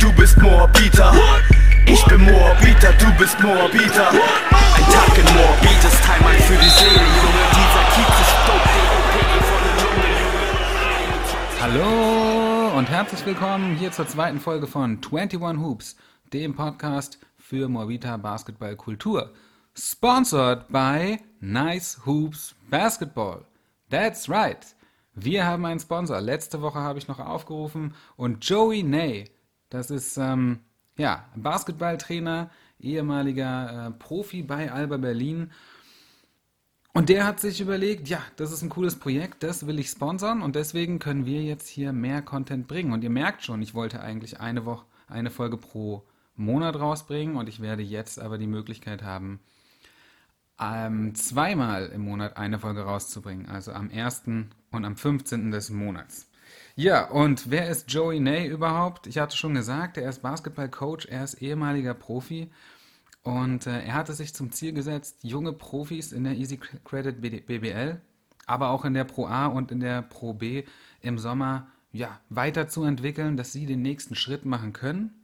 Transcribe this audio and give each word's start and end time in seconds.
du 0.00 0.12
bist 0.14 0.40
Moabiter. 0.40 1.12
Ich 1.86 2.04
bin 2.06 2.22
Moabiter, 2.22 2.92
du 2.94 3.12
bist 3.18 3.38
Moabiter. 3.40 4.08
Ein 4.10 4.84
Tag 4.90 5.18
in 5.18 5.24
Moabit 5.34 5.84
ist 5.84 6.08
Heimat 6.08 6.36
für 6.36 6.56
die 6.56 6.68
Seele, 6.68 6.90
Junge. 6.90 7.44
Dieser 7.52 7.84
Kiez 7.94 8.20
ist 8.20 8.34
dope, 8.46 8.68
Hallo 11.60 12.78
und 12.78 12.88
herzlich 12.88 13.26
willkommen 13.26 13.76
hier 13.76 13.92
zur 13.92 14.08
zweiten 14.08 14.40
Folge 14.40 14.66
von 14.66 15.00
21 15.12 15.60
Hoops, 15.60 15.96
dem 16.32 16.54
Podcast 16.54 17.18
für 17.36 17.68
Moabiter 17.68 18.16
Basketballkultur. 18.16 19.34
Sponsored 19.74 20.68
by 20.68 21.18
Nice 21.40 22.00
Hoops 22.06 22.54
Basketball. 22.70 23.44
That's 23.90 24.30
right. 24.30 24.64
Wir 25.14 25.44
haben 25.44 25.66
einen 25.66 25.80
Sponsor. 25.80 26.20
Letzte 26.20 26.62
Woche 26.62 26.78
habe 26.78 26.98
ich 26.98 27.08
noch 27.08 27.18
aufgerufen 27.18 27.94
und 28.16 28.48
Joey 28.48 28.82
Ney, 28.82 29.26
das 29.70 29.90
ist 29.90 30.16
ähm, 30.18 30.60
ja 30.98 31.24
Basketballtrainer, 31.36 32.50
ehemaliger 32.78 33.86
äh, 33.86 33.90
Profi 33.92 34.42
bei 34.42 34.70
Alba 34.70 34.98
Berlin. 34.98 35.50
Und 36.92 37.08
der 37.08 37.24
hat 37.24 37.38
sich 37.38 37.60
überlegt, 37.60 38.08
ja, 38.08 38.20
das 38.36 38.50
ist 38.50 38.62
ein 38.62 38.68
cooles 38.68 38.96
Projekt, 38.96 39.44
das 39.44 39.66
will 39.66 39.78
ich 39.78 39.88
sponsern 39.88 40.42
und 40.42 40.56
deswegen 40.56 40.98
können 40.98 41.24
wir 41.24 41.42
jetzt 41.42 41.68
hier 41.68 41.92
mehr 41.92 42.20
Content 42.20 42.66
bringen. 42.66 42.92
Und 42.92 43.04
ihr 43.04 43.10
merkt 43.10 43.44
schon, 43.44 43.62
ich 43.62 43.74
wollte 43.74 44.00
eigentlich 44.00 44.40
eine 44.40 44.66
Woche, 44.66 44.84
eine 45.06 45.30
Folge 45.30 45.56
pro 45.56 46.04
Monat 46.34 46.76
rausbringen 46.76 47.36
und 47.36 47.48
ich 47.48 47.60
werde 47.60 47.82
jetzt 47.82 48.18
aber 48.18 48.38
die 48.38 48.48
Möglichkeit 48.48 49.04
haben, 49.04 49.40
ähm, 50.60 51.14
zweimal 51.14 51.86
im 51.86 52.02
Monat 52.02 52.36
eine 52.36 52.58
Folge 52.58 52.82
rauszubringen, 52.82 53.48
also 53.48 53.72
am 53.72 53.90
1. 53.90 54.22
und 54.70 54.84
am 54.84 54.96
15. 54.96 55.50
des 55.50 55.70
Monats. 55.70 56.29
Ja, 56.80 57.10
und 57.10 57.50
wer 57.50 57.68
ist 57.68 57.92
Joey 57.92 58.20
Ney 58.20 58.46
überhaupt? 58.46 59.06
Ich 59.06 59.18
hatte 59.18 59.36
schon 59.36 59.52
gesagt, 59.52 59.98
er 59.98 60.08
ist 60.08 60.22
Basketballcoach, 60.22 61.08
er 61.10 61.24
ist 61.24 61.42
ehemaliger 61.42 61.92
Profi 61.92 62.50
und 63.22 63.66
äh, 63.66 63.82
er 63.82 63.92
hatte 63.92 64.14
sich 64.14 64.32
zum 64.32 64.50
Ziel 64.50 64.72
gesetzt, 64.72 65.18
junge 65.22 65.52
Profis 65.52 66.10
in 66.10 66.24
der 66.24 66.36
Easy 66.36 66.58
Credit 66.86 67.20
BBL, 67.20 68.00
aber 68.46 68.70
auch 68.70 68.86
in 68.86 68.94
der 68.94 69.04
Pro 69.04 69.26
A 69.26 69.44
und 69.44 69.70
in 69.70 69.80
der 69.80 70.00
Pro 70.00 70.32
B 70.32 70.64
im 71.02 71.18
Sommer 71.18 71.66
ja, 71.92 72.18
weiterzuentwickeln, 72.30 73.36
dass 73.36 73.52
sie 73.52 73.66
den 73.66 73.82
nächsten 73.82 74.14
Schritt 74.14 74.46
machen 74.46 74.72
können 74.72 75.20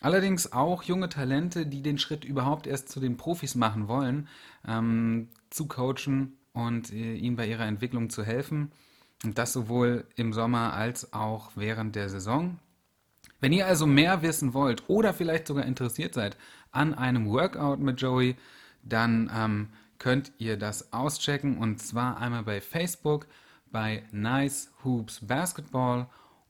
Allerdings 0.00 0.52
auch 0.52 0.82
junge 0.82 1.08
Talente, 1.08 1.66
die 1.66 1.82
den 1.82 1.98
Schritt 1.98 2.24
überhaupt 2.24 2.66
erst 2.66 2.88
zu 2.88 3.00
den 3.00 3.16
Profis 3.16 3.54
machen 3.54 3.86
wollen, 3.86 4.28
ähm, 4.66 5.28
zu 5.50 5.68
coachen 5.68 6.38
und 6.52 6.92
äh, 6.92 7.14
ihnen 7.14 7.36
bei 7.36 7.46
ihrer 7.46 7.66
Entwicklung 7.66 8.08
zu 8.08 8.24
helfen. 8.24 8.72
Und 9.24 9.38
das 9.38 9.52
sowohl 9.52 10.06
im 10.16 10.32
Sommer 10.32 10.72
als 10.72 11.12
auch 11.12 11.52
während 11.54 11.94
der 11.94 12.08
Saison. 12.08 12.58
Wenn 13.40 13.52
ihr 13.52 13.66
also 13.66 13.86
mehr 13.86 14.22
wissen 14.22 14.54
wollt 14.54 14.88
oder 14.88 15.14
vielleicht 15.14 15.46
sogar 15.46 15.64
interessiert 15.64 16.14
seid 16.14 16.36
an 16.72 16.94
einem 16.94 17.28
Workout 17.28 17.80
mit 17.80 18.00
Joey, 18.00 18.36
dann 18.82 19.30
ähm, 19.34 19.68
könnt 19.98 20.32
ihr 20.38 20.56
das 20.56 20.92
auschecken 20.92 21.58
und 21.58 21.80
zwar 21.80 22.18
einmal 22.18 22.42
bei 22.42 22.60
Facebook 22.60 23.26
bei 23.70 24.02
Nice 24.10 24.70
Hoops 24.84 25.20
Basketball 25.26 26.06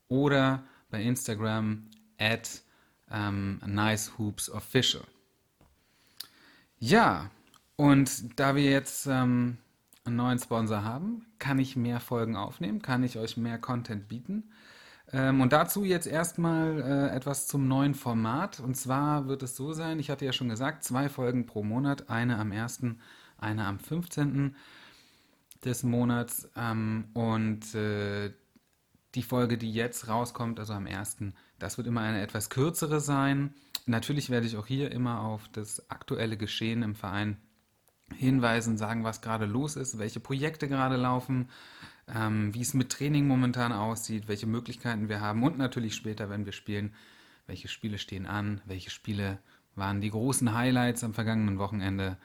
oder 0.08 0.62
bei 0.91 1.02
Instagram 1.02 1.86
at 2.18 2.62
ähm, 3.10 3.60
Nice 3.66 4.12
Hoops 4.18 4.50
Official. 4.50 5.04
Ja, 6.78 7.30
und 7.76 8.38
da 8.38 8.54
wir 8.54 8.70
jetzt 8.70 9.06
ähm, 9.06 9.58
einen 10.05 10.17
neuen 10.17 10.39
Sponsor 10.39 10.84
haben, 10.84 11.27
kann 11.39 11.59
ich 11.59 11.77
mehr 11.77 12.01
Folgen 12.01 12.37
aufnehmen, 12.37 12.83
kann 12.83 13.03
ich 13.03 13.19
euch 13.19 13.37
mehr 13.37 13.59
Content 13.59 14.09
bieten. 14.09 14.51
Ähm, 15.12 15.41
und 15.41 15.53
dazu 15.53 15.84
jetzt 15.84 16.06
erstmal 16.06 16.81
äh, 16.81 17.15
etwas 17.15 17.47
zum 17.47 17.69
neuen 17.69 17.94
Format. 17.94 18.60
Und 18.60 18.77
zwar 18.77 19.27
wird 19.28 19.43
es 19.43 19.56
so 19.56 19.72
sein, 19.72 19.99
ich 19.99 20.10
hatte 20.10 20.25
ja 20.25 20.33
schon 20.33 20.49
gesagt, 20.49 20.84
zwei 20.84 21.09
Folgen 21.09 21.47
pro 21.47 21.62
Monat, 21.62 22.09
eine 22.09 22.39
am 22.39 22.53
1., 22.53 22.83
eine 23.39 23.66
am 23.66 23.78
15. 23.78 24.55
des 25.65 25.83
Monats. 25.83 26.49
Ähm, 26.56 27.06
und 27.15 27.75
äh, 27.75 28.33
die 29.15 29.22
Folge, 29.22 29.59
die 29.59 29.72
jetzt 29.72 30.09
rauskommt, 30.09 30.60
also 30.60 30.72
am 30.75 30.87
1., 30.87 31.19
das 31.59 31.77
wird 31.77 31.89
immer 31.89 32.03
eine 32.03 32.22
etwas 32.22 32.49
kürzere 32.49 33.00
sein. 33.00 33.55
Natürlich 33.87 34.31
werde 34.31 34.47
ich 34.47 34.56
auch 34.56 34.66
hier 34.66 34.93
immer 34.93 35.21
auf 35.22 35.49
das 35.49 35.91
aktuelle 35.91 36.37
Geschehen 36.37 36.83
im 36.83 36.94
Verein 36.94 37.37
hinweisen, 38.16 38.76
sagen, 38.76 39.04
was 39.04 39.21
gerade 39.21 39.47
los 39.47 39.76
ist, 39.76 39.98
welche 39.98 40.21
Projekte 40.21 40.69
gerade 40.69 40.97
laufen, 40.97 41.48
ähm, 42.09 42.54
wie 42.54 42.60
es 42.60 42.75
mit 42.75 42.91
Training 42.91 43.26
momentan 43.26 43.72
aussieht, 43.72 44.28
welche 44.28 44.47
Möglichkeiten 44.47 45.09
wir 45.09 45.21
haben 45.21 45.43
und 45.43 45.59
natürlich 45.59 45.94
später, 45.94 46.31
wenn 46.31 46.44
wir 46.44 46.53
spielen, 46.53 46.93
welche 47.47 47.69
Spiele 47.69 47.98
stehen 47.98 48.26
an, 48.26 48.60
welche 48.66 48.91
Spiele 48.91 49.38
waren 49.75 50.00
die 50.00 50.10
großen 50.10 50.54
Highlights 50.54 51.04
am 51.04 51.15
vergangenen 51.15 51.59
Wochenende. 51.59 52.16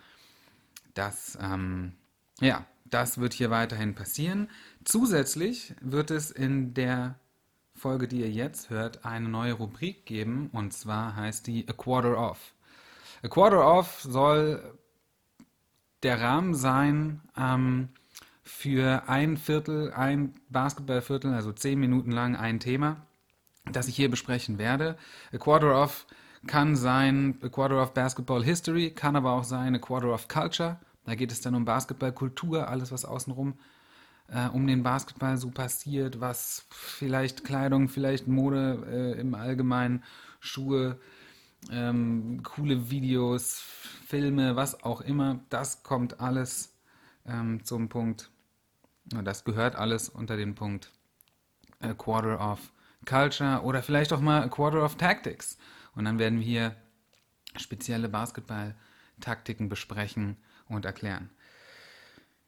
Das, 0.93 1.37
ähm, 1.41 1.93
ja, 2.39 2.65
das 2.85 3.17
wird 3.17 3.33
hier 3.33 3.49
weiterhin 3.49 3.95
passieren. 3.95 4.49
Zusätzlich 4.83 5.73
wird 5.81 6.11
es 6.11 6.31
in 6.31 6.73
der 6.73 7.19
Folge, 7.73 8.07
die 8.07 8.21
ihr 8.21 8.31
jetzt 8.31 8.69
hört, 8.69 9.05
eine 9.05 9.27
neue 9.27 9.53
Rubrik 9.53 10.05
geben 10.05 10.49
und 10.53 10.73
zwar 10.73 11.15
heißt 11.15 11.47
die 11.47 11.67
A 11.67 11.73
Quarter 11.73 12.17
Off. 12.17 12.53
A 13.23 13.27
Quarter 13.27 13.65
Off 13.65 14.01
soll 14.01 14.77
der 16.05 16.21
Rahmen 16.21 16.53
sein 16.53 17.19
ähm, 17.35 17.89
für 18.43 19.09
ein 19.09 19.37
Viertel, 19.37 19.91
ein 19.91 20.35
Basketballviertel, 20.49 21.33
also 21.33 21.51
zehn 21.51 21.79
Minuten 21.79 22.11
lang 22.11 22.35
ein 22.35 22.59
Thema, 22.59 22.97
das 23.71 23.87
ich 23.87 23.95
hier 23.95 24.09
besprechen 24.09 24.59
werde. 24.59 24.97
A 25.33 25.37
Quarter 25.37 25.81
Off 25.81 26.05
kann 26.45 26.75
sein 26.75 27.39
A 27.41 27.49
Quarter 27.49 27.81
of 27.81 27.95
Basketball 27.95 28.43
History, 28.43 28.91
kann 28.91 29.15
aber 29.15 29.31
auch 29.31 29.43
sein 29.43 29.75
A 29.75 29.79
Quarter 29.79 30.13
of 30.13 30.27
Culture. 30.27 30.77
Da 31.05 31.15
geht 31.15 31.31
es 31.31 31.41
dann 31.41 31.55
um 31.55 31.65
Basketballkultur, 31.65 32.67
alles 32.67 32.91
was 32.91 33.03
außenrum 33.03 33.55
äh, 34.27 34.47
um 34.49 34.67
den 34.67 34.83
Basketball 34.83 35.37
so 35.37 35.49
passiert, 35.49 36.19
was 36.21 36.67
vielleicht 36.69 37.43
Kleidung, 37.43 37.89
vielleicht 37.89 38.27
Mode 38.27 39.15
äh, 39.15 39.19
im 39.19 39.33
Allgemeinen, 39.33 40.03
Schuhe, 40.39 40.99
ähm, 41.71 42.41
coole 42.43 42.89
Videos, 42.89 43.59
Filme, 44.05 44.55
was 44.55 44.83
auch 44.83 45.01
immer, 45.01 45.39
das 45.49 45.83
kommt 45.83 46.19
alles 46.19 46.75
ähm, 47.25 47.63
zum 47.63 47.89
Punkt, 47.89 48.29
das 49.05 49.43
gehört 49.43 49.75
alles 49.75 50.09
unter 50.09 50.37
den 50.37 50.55
Punkt 50.55 50.91
A 51.79 51.93
Quarter 51.93 52.39
of 52.39 52.71
Culture 53.05 53.61
oder 53.61 53.83
vielleicht 53.83 54.13
auch 54.13 54.21
mal 54.21 54.43
A 54.43 54.47
Quarter 54.47 54.83
of 54.83 54.95
Tactics. 54.95 55.57
Und 55.95 56.05
dann 56.05 56.19
werden 56.19 56.39
wir 56.39 56.45
hier 56.45 56.75
spezielle 57.55 58.09
Basketball-Taktiken 58.09 59.69
besprechen 59.69 60.37
und 60.67 60.85
erklären. 60.85 61.29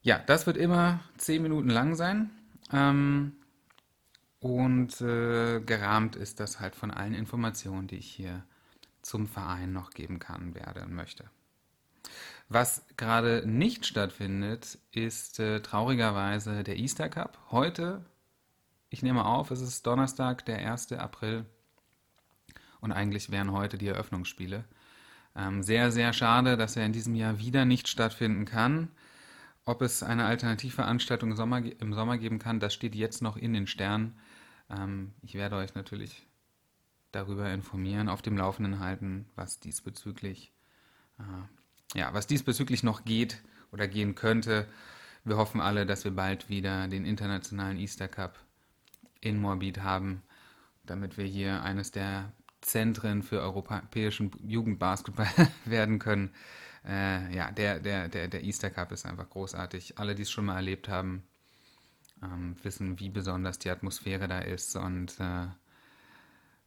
Ja, 0.02 0.20
das 0.20 0.48
wird 0.48 0.58
immer 0.58 1.00
zehn 1.18 1.42
Minuten 1.42 1.70
lang 1.70 1.96
sein. 1.96 2.32
Ähm, 2.72 3.34
und 4.40 5.02
äh, 5.02 5.60
gerahmt 5.62 6.16
ist 6.16 6.40
das 6.40 6.60
halt 6.60 6.76
von 6.76 6.92
allen 6.92 7.14
Informationen, 7.14 7.88
die 7.88 7.98
ich 7.98 8.12
hier 8.12 8.44
zum 9.07 9.25
Verein 9.25 9.72
noch 9.72 9.91
geben 9.91 10.19
kann, 10.19 10.53
werde 10.53 10.84
und 10.84 10.94
möchte. 10.94 11.29
Was 12.50 12.85
gerade 12.97 13.44
nicht 13.45 13.85
stattfindet, 13.85 14.78
ist 14.91 15.40
äh, 15.40 15.62
traurigerweise 15.62 16.63
der 16.63 16.78
Easter 16.78 17.09
Cup. 17.09 17.40
Heute, 17.50 18.06
ich 18.90 19.03
nehme 19.03 19.25
auf, 19.25 19.50
es 19.51 19.62
ist 19.62 19.88
Donnerstag, 19.88 20.45
der 20.45 20.57
1. 20.57 20.91
April. 20.94 21.45
Und 22.79 22.91
eigentlich 22.91 23.31
wären 23.31 23.51
heute 23.51 23.78
die 23.78 23.88
Eröffnungsspiele. 23.88 24.66
Ähm, 25.35 25.63
sehr, 25.63 25.91
sehr 25.91 26.13
schade, 26.13 26.57
dass 26.57 26.75
er 26.75 26.85
in 26.85 26.94
diesem 26.94 27.16
Jahr 27.16 27.39
wieder 27.39 27.66
nicht 27.66 27.88
stattfinden 27.88 28.45
kann. 28.45 28.89
Ob 29.65 29.81
es 29.81 30.03
eine 30.03 30.25
Alternativveranstaltung 30.25 31.31
im 31.31 31.36
Sommer, 31.38 31.60
im 31.60 31.94
Sommer 31.94 32.18
geben 32.18 32.39
kann, 32.39 32.60
das 32.60 32.74
steht 32.74 32.95
jetzt 32.95 33.21
noch 33.21 33.38
in 33.38 33.53
den 33.53 33.68
Sternen. 33.68 34.18
Ähm, 34.69 35.13
ich 35.21 35.36
werde 35.36 35.57
euch 35.57 35.75
natürlich 35.75 36.26
darüber 37.12 37.51
informieren, 37.51 38.09
auf 38.09 38.21
dem 38.21 38.38
Laufenden 38.38 38.80
halten, 38.80 39.27
was 39.36 39.59
diesbezüglich, 39.59 40.51
äh, 41.19 41.98
ja, 41.98 42.13
was 42.13 42.27
diesbezüglich 42.27 42.83
noch 42.83 43.06
geht 43.06 43.42
oder 43.71 43.88
gehen 43.88 44.15
könnte. 44.15 44.68
Wir 45.24 45.38
hoffen 45.38 45.62
alle, 45.62 45.86
dass 45.86 46.04
wir 46.04 46.12
bald 46.12 46.50
wieder 46.50 46.88
den 46.88 47.06
internationalen 47.06 47.77
Easter 47.77 48.07
Cup 48.07 48.39
in 49.21 49.39
Morbid 49.39 49.81
haben, 49.81 50.21
damit 50.86 51.18
wir 51.18 51.25
hier 51.25 51.63
eines 51.63 51.92
der 51.92 52.31
Zentren 52.62 53.24
für 53.24 53.42
europäischen 53.42 54.31
Jugendbasketball 54.45 55.27
werden 55.65 56.00
können. 56.00 56.31
Äh, 56.86 57.36
ja, 57.36 57.51
der, 57.51 57.80
der, 57.80 58.07
der, 58.07 58.27
der 58.27 58.44
Easter 58.44 58.69
Cup 58.69 58.92
ist 58.92 59.06
einfach 59.06 59.30
großartig. 59.30 59.98
Alle, 59.98 60.15
die 60.15 60.24
es 60.24 60.31
schon 60.31 60.45
mal 60.45 60.56
erlebt 60.56 60.88
haben, 60.89 61.24
ähm, 62.24 62.56
wissen, 62.63 63.00
wie 63.00 63.10
besonders 63.10 63.60
die 63.60 63.69
Atmosphäre 63.69 64.27
da 64.27 64.39
ist 64.39 64.75
und 64.75 65.19
äh, 65.19 65.48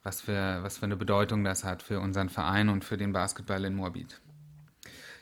was, 0.02 0.20
für, 0.20 0.62
was 0.62 0.78
für 0.78 0.86
eine 0.86 0.96
Bedeutung 0.96 1.44
das 1.44 1.64
hat 1.64 1.82
für 1.82 2.00
unseren 2.00 2.28
Verein 2.28 2.68
und 2.68 2.84
für 2.84 2.96
den 2.96 3.12
Basketball 3.12 3.64
in 3.64 3.74
Moabit. 3.74 4.20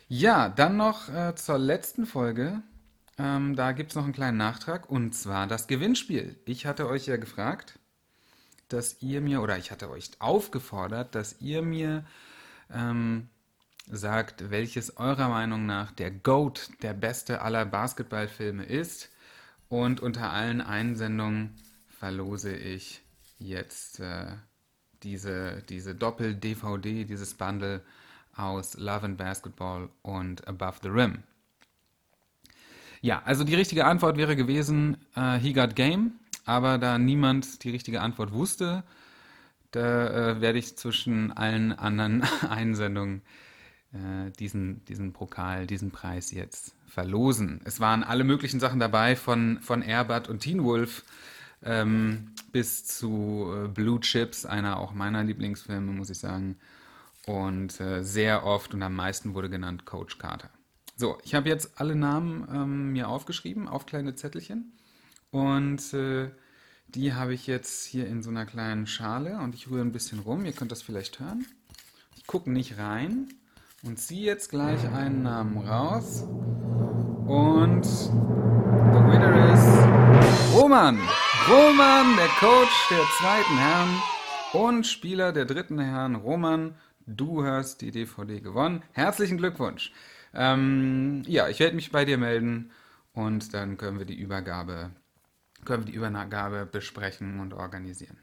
Ja, 0.08 0.48
dann 0.48 0.76
noch 0.76 1.08
äh, 1.08 1.34
zur 1.34 1.58
letzten 1.58 2.06
Folge. 2.06 2.62
Ähm, 3.18 3.56
da 3.56 3.72
gibt 3.72 3.90
es 3.90 3.96
noch 3.96 4.04
einen 4.04 4.12
kleinen 4.12 4.38
Nachtrag 4.38 4.88
und 4.88 5.14
zwar 5.14 5.46
das 5.46 5.66
Gewinnspiel. 5.66 6.38
Ich 6.44 6.66
hatte 6.66 6.88
euch 6.88 7.06
ja 7.06 7.16
gefragt, 7.16 7.78
dass 8.68 9.02
ihr 9.02 9.20
mir, 9.20 9.42
oder 9.42 9.58
ich 9.58 9.70
hatte 9.70 9.90
euch 9.90 10.10
aufgefordert, 10.18 11.14
dass 11.14 11.40
ihr 11.40 11.62
mir 11.62 12.04
ähm, 12.72 13.28
sagt, 13.86 14.50
welches 14.50 14.96
eurer 14.98 15.28
Meinung 15.28 15.66
nach 15.66 15.92
der 15.92 16.10
GOAT, 16.10 16.70
der 16.82 16.94
beste 16.94 17.42
aller 17.42 17.64
Basketballfilme 17.64 18.64
ist. 18.64 19.10
Und 19.68 20.00
unter 20.00 20.30
allen 20.30 20.60
Einsendungen 20.60 21.54
verlose 21.88 22.54
ich 22.54 23.02
jetzt 23.38 24.00
äh, 24.00 24.36
diese, 25.02 25.62
diese 25.68 25.94
Doppel-DVD, 25.94 27.04
dieses 27.04 27.34
Bundle 27.34 27.82
aus 28.34 28.76
Love 28.76 29.06
and 29.06 29.18
Basketball 29.18 29.88
und 30.02 30.46
Above 30.46 30.78
the 30.82 30.88
Rim. 30.88 31.22
Ja, 33.00 33.22
also 33.24 33.44
die 33.44 33.54
richtige 33.54 33.84
Antwort 33.84 34.16
wäre 34.16 34.36
gewesen, 34.36 34.96
äh, 35.14 35.38
He 35.38 35.52
Got 35.52 35.76
Game, 35.76 36.12
aber 36.44 36.78
da 36.78 36.98
niemand 36.98 37.62
die 37.62 37.70
richtige 37.70 38.00
Antwort 38.00 38.32
wusste, 38.32 38.82
da 39.70 40.30
äh, 40.32 40.40
werde 40.40 40.58
ich 40.58 40.76
zwischen 40.76 41.32
allen 41.32 41.72
anderen 41.72 42.22
Einsendungen 42.48 43.22
äh, 43.92 44.30
diesen, 44.38 44.84
diesen 44.86 45.12
Pokal, 45.12 45.66
diesen 45.66 45.90
Preis 45.90 46.30
jetzt 46.30 46.74
verlosen. 46.86 47.60
Es 47.64 47.80
waren 47.80 48.02
alle 48.02 48.24
möglichen 48.24 48.60
Sachen 48.60 48.80
dabei, 48.80 49.14
von, 49.14 49.60
von 49.60 49.82
Airbud 49.82 50.28
und 50.28 50.40
Teen 50.40 50.64
Wolf 50.64 51.04
ähm, 51.62 52.34
bis 52.52 52.84
zu 52.84 53.52
äh, 53.54 53.68
Blue 53.68 54.00
Chips, 54.00 54.46
einer 54.46 54.78
auch 54.78 54.92
meiner 54.92 55.24
Lieblingsfilme, 55.24 55.92
muss 55.92 56.10
ich 56.10 56.18
sagen. 56.18 56.56
Und 57.26 57.80
äh, 57.80 58.02
sehr 58.02 58.44
oft 58.44 58.72
und 58.74 58.82
am 58.82 58.94
meisten 58.94 59.34
wurde 59.34 59.50
genannt 59.50 59.84
Coach 59.84 60.18
Carter. 60.18 60.50
So, 60.96 61.18
ich 61.22 61.34
habe 61.34 61.48
jetzt 61.48 61.80
alle 61.80 61.94
Namen 61.94 62.48
ähm, 62.52 62.92
mir 62.92 63.08
aufgeschrieben 63.08 63.68
auf 63.68 63.86
kleine 63.86 64.14
Zettelchen. 64.14 64.72
Und 65.30 65.92
äh, 65.94 66.30
die 66.88 67.12
habe 67.12 67.34
ich 67.34 67.46
jetzt 67.46 67.84
hier 67.84 68.06
in 68.06 68.22
so 68.22 68.30
einer 68.30 68.46
kleinen 68.46 68.86
Schale 68.86 69.38
und 69.38 69.54
ich 69.54 69.70
rühre 69.70 69.82
ein 69.82 69.92
bisschen 69.92 70.20
rum. 70.20 70.44
Ihr 70.44 70.52
könnt 70.52 70.72
das 70.72 70.82
vielleicht 70.82 71.20
hören. 71.20 71.46
Ich 72.16 72.26
gucke 72.26 72.50
nicht 72.50 72.78
rein 72.78 73.28
und 73.82 73.98
ziehe 73.98 74.24
jetzt 74.24 74.50
gleich 74.50 74.88
einen 74.88 75.22
Namen 75.22 75.58
raus. 75.58 76.22
Und 77.26 77.84
the 77.84 79.04
winner 79.04 79.52
is 79.52 80.54
Roman. 80.54 80.98
Roman, 81.50 82.14
der 82.16 82.28
Coach 82.40 82.88
der 82.90 83.04
zweiten 83.18 83.56
Herren 83.56 84.02
und 84.52 84.86
Spieler 84.86 85.32
der 85.32 85.46
dritten 85.46 85.78
Herren. 85.78 86.14
Roman, 86.16 86.74
du 87.06 87.42
hast 87.42 87.80
die 87.80 87.90
DVD 87.90 88.40
gewonnen. 88.40 88.82
Herzlichen 88.92 89.38
Glückwunsch. 89.38 89.92
Ähm, 90.34 91.22
ja, 91.26 91.48
ich 91.48 91.58
werde 91.58 91.74
mich 91.74 91.90
bei 91.90 92.04
dir 92.04 92.18
melden 92.18 92.70
und 93.14 93.54
dann 93.54 93.78
können 93.78 93.98
wir 93.98 94.04
die 94.04 94.18
Übergabe 94.18 94.90
können 95.64 95.86
wir 95.86 95.92
die 95.92 95.96
Übergabe 95.96 96.66
besprechen 96.66 97.40
und 97.40 97.54
organisieren. 97.54 98.18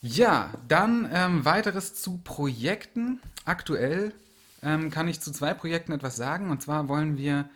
Ja, 0.00 0.52
dann 0.68 1.10
ähm, 1.12 1.44
weiteres 1.44 1.94
zu 1.94 2.18
Projekten. 2.18 3.20
Aktuell 3.44 4.14
ähm, 4.62 4.90
kann 4.90 5.08
ich 5.08 5.20
zu 5.20 5.32
zwei 5.32 5.52
Projekten 5.52 5.90
etwas 5.90 6.14
sagen. 6.14 6.50
Und 6.50 6.62
zwar 6.62 6.88
wollen 6.88 7.16
wir 7.16 7.50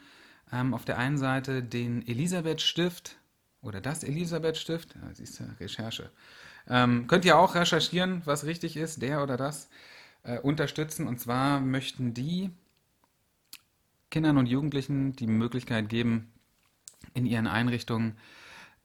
ähm, 0.52 0.74
auf 0.74 0.84
der 0.84 0.98
einen 0.98 1.18
Seite 1.18 1.62
den 1.62 2.06
Elisabeth 2.06 2.60
Stift 2.60 3.16
oder 3.66 3.80
das 3.80 4.04
Elisabeth 4.04 4.56
Stift, 4.56 4.94
ja, 4.94 5.14
siehst 5.14 5.40
du, 5.40 5.44
Recherche. 5.60 6.10
Ähm, 6.68 7.06
könnt 7.06 7.24
ihr 7.24 7.38
auch 7.38 7.54
recherchieren, 7.54 8.22
was 8.24 8.44
richtig 8.44 8.76
ist, 8.76 9.02
der 9.02 9.22
oder 9.22 9.36
das, 9.36 9.68
äh, 10.22 10.38
unterstützen. 10.38 11.06
Und 11.06 11.20
zwar 11.20 11.60
möchten 11.60 12.14
die 12.14 12.50
Kindern 14.10 14.38
und 14.38 14.46
Jugendlichen 14.46 15.14
die 15.14 15.26
Möglichkeit 15.26 15.88
geben, 15.88 16.32
in 17.14 17.26
ihren 17.26 17.46
Einrichtungen, 17.46 18.16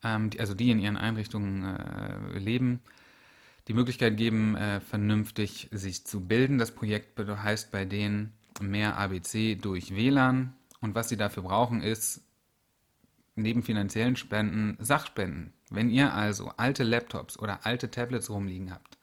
ähm, 0.04 0.30
die, 0.30 0.40
also 0.40 0.54
die 0.54 0.72
in 0.72 0.80
ihren 0.80 0.98
Einrichtungen 0.98 1.64
äh, 1.64 2.38
leben, 2.38 2.82
die 3.68 3.74
Möglichkeit 3.74 4.18
geben, 4.18 4.56
äh, 4.56 4.80
vernünftig 4.82 5.70
sich 5.72 6.06
zu 6.06 6.22
bilden. 6.22 6.58
Das 6.58 6.72
Projekt 6.72 7.20
heißt 7.20 7.72
bei 7.72 7.86
denen 7.86 8.34
mehr 8.60 8.98
ABC 8.98 9.56
durch 9.56 9.96
WLAN. 9.96 10.54
Und 10.82 10.96
was 10.96 11.10
sie 11.10 11.18
dafür 11.18 11.44
brauchen, 11.44 11.82
ist 11.82 12.22
neben 13.36 13.64
finanziellen 13.64 14.16
Spenden 14.16 14.78
Sachspenden. 14.80 15.54
Wenn 15.70 15.90
ihr 15.90 16.14
also 16.14 16.52
alte 16.58 16.84
Laptops 16.84 17.40
oder 17.40 17.66
alte 17.66 17.90
Tablets 17.90 18.30
rumliegen 18.30 18.72
habt, 18.72 18.98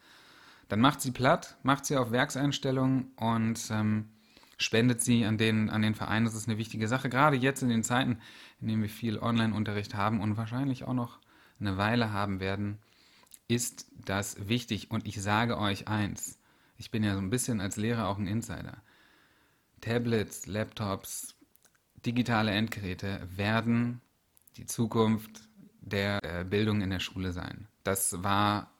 dann 0.68 0.80
macht 0.80 1.00
sie 1.00 1.12
platt, 1.12 1.56
macht 1.62 1.86
sie 1.86 1.96
auf 1.96 2.12
Werkseinstellungen 2.12 3.12
und 3.16 3.58
ähm, 3.70 4.10
spendet 4.58 5.00
sie 5.00 5.24
an 5.24 5.38
den, 5.38 5.70
an 5.70 5.82
den 5.82 5.94
Verein. 5.94 6.24
Das 6.24 6.34
ist 6.34 6.48
eine 6.48 6.58
wichtige 6.58 6.88
Sache, 6.88 7.08
gerade 7.08 7.36
jetzt 7.36 7.62
in 7.62 7.70
den 7.70 7.84
Zeiten, 7.84 8.18
in 8.60 8.68
denen 8.68 8.82
wir 8.82 8.90
viel 8.90 9.18
Online-Unterricht 9.18 9.94
haben 9.94 10.20
und 10.20 10.36
wahrscheinlich 10.36 10.84
auch 10.84 10.94
noch 10.94 11.18
eine 11.58 11.78
Weile 11.78 12.12
haben 12.12 12.40
werden, 12.40 12.78
ist 13.48 13.86
das 14.04 14.48
wichtig. 14.48 14.90
Und 14.90 15.06
ich 15.06 15.22
sage 15.22 15.58
euch 15.58 15.88
eins, 15.88 16.38
ich 16.76 16.90
bin 16.90 17.02
ja 17.02 17.14
so 17.14 17.20
ein 17.20 17.30
bisschen 17.30 17.60
als 17.60 17.76
Lehrer 17.76 18.08
auch 18.08 18.18
ein 18.18 18.26
Insider. 18.26 18.82
Tablets, 19.80 20.46
Laptops, 20.46 21.34
digitale 22.04 22.50
Endgeräte 22.50 23.26
werden 23.34 24.00
die 24.58 24.66
Zukunft 24.66 25.48
der 25.80 26.44
Bildung 26.44 26.82
in 26.82 26.90
der 26.90 27.00
Schule 27.00 27.32
sein. 27.32 27.66
Das 27.84 28.22
war 28.22 28.70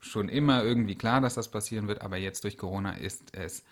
schon 0.00 0.28
immer 0.28 0.62
irgendwie 0.64 0.94
klar, 0.94 1.20
dass 1.20 1.34
das 1.34 1.50
passieren 1.50 1.88
wird, 1.88 2.02
aber 2.02 2.16
jetzt 2.16 2.44
durch 2.44 2.56
Corona 2.56 2.92
ist 2.92 3.36
es 3.36 3.64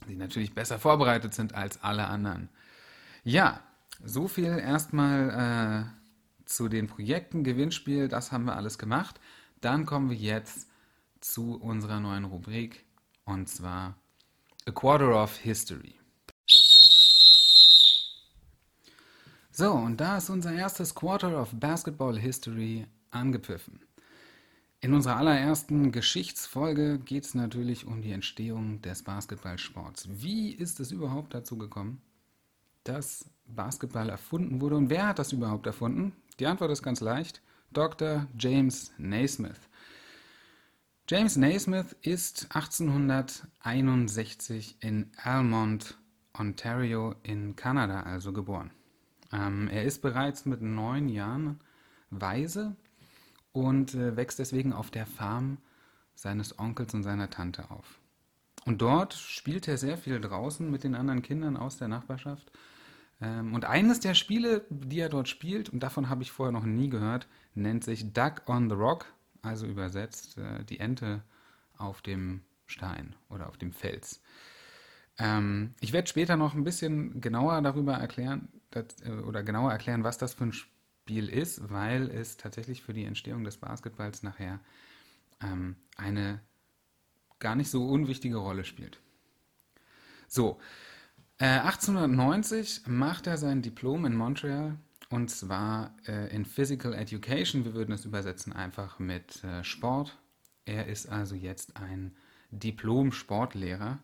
sie 0.08 0.16
natürlich 0.16 0.56
besser 0.56 0.80
vorbereitet 0.80 1.34
sind 1.34 1.54
als 1.54 1.84
alle 1.84 2.08
anderen. 2.08 2.50
Ja, 3.24 3.62
so 4.04 4.28
viel 4.28 4.58
erstmal 4.58 5.90
äh, 5.90 6.46
zu 6.46 6.70
den 6.70 6.88
Projekten, 6.88 7.44
Gewinnspiel, 7.44 8.08
das 8.08 8.32
haben 8.32 8.46
wir 8.46 8.56
alles 8.56 8.78
gemacht. 8.78 9.20
Dann 9.62 9.86
kommen 9.86 10.10
wir 10.10 10.18
jetzt 10.18 10.68
zu 11.20 11.56
unserer 11.56 12.00
neuen 12.00 12.26
Rubrik 12.26 12.84
und 13.26 13.48
zwar 13.48 13.96
A 14.66 14.72
Quarter 14.72 15.22
of 15.22 15.38
History. 15.38 15.96
So, 19.55 19.72
und 19.72 20.01
da 20.01 20.17
ist 20.17 20.31
unser 20.31 20.51
erstes 20.51 20.95
Quarter 20.95 21.39
of 21.39 21.51
Basketball 21.53 22.17
History 22.17 22.88
angepfiffen. 23.12 23.81
In 24.81 24.95
unserer 24.95 25.17
allerersten 25.17 25.91
Geschichtsfolge 25.91 26.98
geht 26.98 27.25
es 27.25 27.36
natürlich 27.36 27.86
um 27.86 28.01
die 28.01 28.13
Entstehung 28.13 28.81
des 28.81 29.03
Basketballsports. 29.03 30.07
Wie 30.10 30.53
ist 30.53 30.79
es 30.79 30.91
überhaupt 30.91 31.36
dazu 31.36 31.55
gekommen, 31.55 32.01
dass 32.83 33.29
Basketball 33.45 34.10
erfunden 34.10 34.60
wurde 34.60 34.75
und 34.75 34.89
wer 34.89 35.05
hat 35.05 35.19
das 35.19 35.33
überhaupt 35.33 35.67
erfunden? 35.67 36.13
Die 36.39 36.48
Antwort 36.48 36.72
ist 36.72 36.81
ganz 36.81 37.00
leicht. 37.00 37.43
Dr. 37.74 38.25
James 38.36 38.91
Naismith. 38.98 39.69
James 41.07 41.36
Naismith 41.36 41.95
ist 42.01 42.48
1861 42.55 44.77
in 44.79 45.12
Almont, 45.15 45.95
Ontario 46.33 47.13
in 47.22 47.55
Kanada 47.55 48.00
also 48.00 48.33
geboren. 48.33 48.72
Ähm, 49.34 49.68
er 49.68 49.84
ist 49.84 50.02
bereits 50.02 50.46
mit 50.46 50.62
neun 50.62 51.10
Jahren 51.10 51.60
weise 52.12 52.75
und 53.52 53.96
äh, 53.96 54.16
wächst 54.16 54.40
deswegen 54.40 54.72
auf 54.72 54.92
der 54.92 55.06
Farm 55.06 55.58
seines 56.16 56.60
Onkels 56.60 56.94
und 56.94 57.04
seiner 57.04 57.30
Tante 57.30 57.72
auf. 57.72 58.00
Und 58.66 58.82
dort 58.82 59.13
spielt 59.13 59.68
er 59.68 59.78
sehr 59.78 59.98
viel 59.98 60.22
draußen 60.22 60.70
mit 60.70 60.84
den 60.84 60.96
anderen 60.96 61.22
Kindern 61.22 61.58
aus 61.58 61.78
der 61.78 61.88
Nachbarschaft. 61.88 62.52
Ähm, 63.20 63.54
und 63.54 63.66
eines 63.66 64.00
der 64.00 64.13
Spiele, 64.13 64.66
die 64.70 65.00
er 65.00 65.10
dort 65.10 65.28
spielt, 65.28 65.70
und 65.70 65.82
davon 65.82 66.10
habe 66.10 66.22
ich 66.22 66.32
vorher 66.32 66.54
noch 66.54 66.66
nie 66.66 66.90
gehört, 66.90 67.28
nennt 67.56 67.84
sich 67.84 68.13
Duck 68.13 68.44
on 68.48 68.70
the 68.70 68.75
Rock, 68.75 69.06
also 69.42 69.66
übersetzt 69.66 70.38
äh, 70.38 70.63
die 70.63 70.80
Ente 70.80 71.24
auf 71.78 72.02
dem 72.02 72.42
Stein 72.68 73.16
oder 73.30 73.50
auf 73.50 73.58
dem 73.58 73.72
Fels. 73.72 74.22
Ähm, 75.17 75.75
ich 75.79 75.93
werde 75.93 76.08
später 76.08 76.38
noch 76.38 76.55
ein 76.55 76.63
bisschen 76.63 77.22
genauer 77.22 77.62
darüber 77.62 77.93
erklären 77.93 78.50
das, 78.72 78.86
äh, 79.03 79.12
oder 79.12 79.43
genauer 79.43 79.72
erklären, 79.72 80.03
was 80.03 80.17
das 80.17 80.34
für 80.34 80.46
ein 80.46 80.53
Spiel 80.53 81.29
ist, 81.29 81.70
weil 81.70 82.10
es 82.10 82.38
tatsächlich 82.38 82.82
für 82.82 82.93
die 82.93 83.05
Entstehung 83.05 83.43
des 83.43 83.58
Basketballs 83.58 84.24
nachher 84.24 84.60
ähm, 85.41 85.75
eine 85.98 86.39
gar 87.39 87.55
nicht 87.55 87.70
so 87.70 87.88
unwichtige 87.88 88.38
Rolle 88.38 88.63
spielt. 88.63 89.00
So, 90.27 90.60
äh, 91.38 91.46
1890 91.46 92.88
macht 92.88 93.27
er 93.27 93.38
sein 93.38 93.62
Diplom 93.62 94.05
in 94.05 94.15
Montreal 94.15 94.77
und 95.10 95.29
zwar 95.29 95.96
äh, 96.08 96.34
in 96.34 96.46
Physical 96.46 96.93
Education. 96.93 97.65
Wir 97.65 97.74
würden 97.74 97.91
es 97.91 98.05
übersetzen 98.05 98.53
einfach 98.53 98.98
mit 98.98 99.43
äh, 99.43 99.63
Sport. 99.63 100.17
Er 100.65 100.88
ist 100.88 101.08
also 101.10 101.36
jetzt 101.36 101.77
ein 101.77 102.15
Diplom-Sportlehrer. 102.51 104.00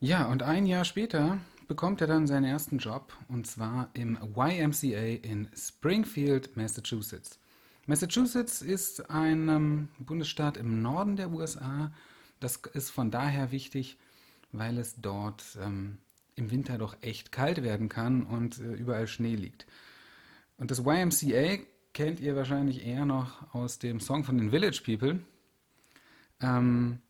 Ja, 0.00 0.26
und 0.26 0.42
ein 0.42 0.66
Jahr 0.66 0.84
später 0.84 1.38
bekommt 1.68 2.02
er 2.02 2.06
dann 2.06 2.26
seinen 2.26 2.44
ersten 2.44 2.76
Job 2.76 3.16
und 3.28 3.46
zwar 3.46 3.88
im 3.94 4.18
YMCA 4.36 5.22
in 5.22 5.48
Springfield, 5.56 6.54
Massachusetts. 6.54 7.40
Massachusetts 7.86 8.60
ist 8.60 9.08
ein 9.10 9.48
ähm, 9.48 9.88
Bundesstaat 9.98 10.58
im 10.58 10.82
Norden 10.82 11.16
der 11.16 11.30
USA. 11.30 11.92
Das 12.40 12.56
ist 12.74 12.90
von 12.90 13.10
daher 13.10 13.52
wichtig, 13.52 13.96
weil 14.52 14.76
es 14.76 15.00
dort 15.00 15.58
ähm, 15.62 15.96
im 16.34 16.50
Winter 16.50 16.76
doch 16.76 16.96
echt 17.00 17.32
kalt 17.32 17.62
werden 17.62 17.88
kann 17.88 18.24
und 18.24 18.58
äh, 18.58 18.74
überall 18.74 19.06
Schnee 19.06 19.34
liegt. 19.34 19.66
Und 20.58 20.70
das 20.70 20.80
YMCA 20.80 21.58
kennt 21.94 22.20
ihr 22.20 22.36
wahrscheinlich 22.36 22.84
eher 22.84 23.06
noch 23.06 23.54
aus 23.54 23.78
dem 23.78 24.00
Song 24.00 24.24
von 24.24 24.36
den 24.36 24.50
Village 24.50 24.82
People. 24.84 25.20
Ähm, 26.42 27.00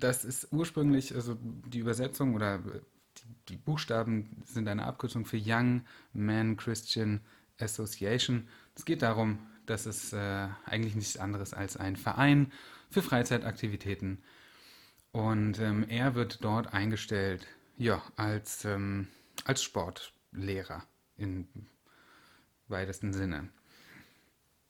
das 0.00 0.24
ist 0.24 0.48
ursprünglich, 0.52 1.14
also 1.14 1.36
die 1.40 1.78
Übersetzung 1.78 2.34
oder 2.34 2.58
die, 2.58 3.34
die, 3.48 3.56
Buchstaben 3.56 4.42
sind 4.44 4.68
eine 4.68 4.84
Abkürzung 4.84 5.24
für 5.24 5.40
Young 5.40 5.84
Man 6.12 6.56
Christian 6.56 7.20
Association. 7.58 8.48
Es 8.74 8.84
geht 8.84 9.02
darum, 9.02 9.38
dass 9.66 9.86
es 9.86 10.12
äh, 10.12 10.48
eigentlich 10.66 10.94
nichts 10.94 11.16
anderes 11.16 11.54
als 11.54 11.76
ein 11.76 11.96
Verein 11.96 12.52
für 12.90 13.02
Freizeitaktivitäten. 13.02 14.22
Und 15.12 15.60
ähm, 15.60 15.86
er 15.88 16.14
wird 16.14 16.42
dort 16.42 16.72
eingestellt, 16.74 17.46
ja, 17.76 18.02
als, 18.16 18.64
ähm, 18.64 19.08
als 19.44 19.62
Sportlehrer 19.62 20.84
im 21.16 21.46
weitesten 22.68 23.12
Sinne. 23.12 23.48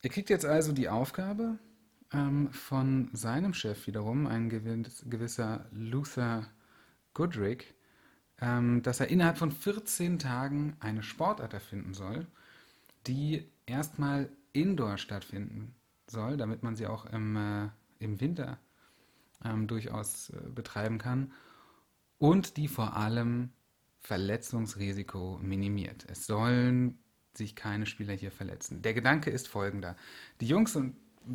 Er 0.03 0.11
kriegt 0.11 0.29
jetzt 0.29 0.45
also 0.45 0.73
die 0.73 0.91
Aufgabe 0.91 1.59
von 2.51 3.11
seinem 3.13 3.55
Chef 3.55 3.87
wiederum, 3.87 4.27
ein 4.27 4.49
gewisser 4.49 5.67
Luther 5.73 6.47
Goodrick, 7.13 7.75
ähm, 8.41 8.83
dass 8.83 9.01
er 9.01 9.09
innerhalb 9.09 9.39
von 9.39 9.51
14 9.51 10.19
Tagen 10.19 10.77
eine 10.81 11.03
Sportart 11.03 11.55
erfinden 11.55 11.95
soll, 11.95 12.27
die 13.07 13.49
erstmal 13.67 14.29
indoor 14.53 14.99
stattfinden 14.99 15.75
soll, 16.07 16.37
damit 16.37 16.63
man 16.63 16.77
sie 16.77 16.87
auch 16.87 17.07
im, 17.07 17.37
äh, 17.37 17.69
im 17.99 18.21
Winter 18.21 18.59
ähm, 19.45 19.67
durchaus 19.67 20.31
äh, 20.31 20.51
betreiben 20.55 20.99
kann 20.99 21.33
und 22.19 22.57
die 22.57 22.69
vor 22.69 22.97
allem 22.97 23.51
Verletzungsrisiko 24.01 25.39
minimiert. 25.43 26.07
Es 26.09 26.27
sollen 26.27 26.99
sich 27.35 27.57
keine 27.57 27.87
Spieler 27.87 28.15
hier 28.15 28.31
verletzen. 28.31 28.83
Der 28.83 28.95
Gedanke 28.95 29.31
ist 29.31 29.49
folgender. 29.49 29.97
Die 30.41 30.47
Jungs, 30.47 30.77
und 30.77 30.95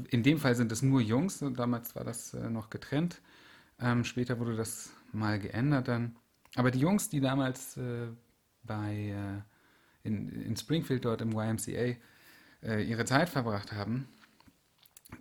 in 0.10 0.24
dem 0.24 0.40
Fall 0.40 0.56
sind 0.56 0.72
es 0.72 0.82
nur 0.82 1.02
Jungs, 1.02 1.44
damals 1.56 1.96
war 1.96 2.04
das 2.04 2.34
äh, 2.34 2.50
noch 2.50 2.70
getrennt, 2.70 3.22
ähm, 3.80 4.04
später 4.04 4.40
wurde 4.40 4.56
das 4.56 4.92
mal 5.12 5.40
geändert 5.40 5.88
dann. 5.88 6.16
Aber 6.56 6.72
die 6.72 6.80
Jungs, 6.80 7.10
die 7.10 7.22
damals 7.22 7.78
äh, 7.78 8.08
bei, 8.64 9.44
äh, 10.04 10.08
in, 10.08 10.30
in, 10.30 10.56
Springfield 10.56 11.06
dort 11.06 11.22
im 11.22 11.32
YMCA 11.32 11.96
äh, 12.64 12.84
ihre 12.84 13.06
Zeit 13.06 13.30
verbracht 13.30 13.72
haben, 13.72 14.08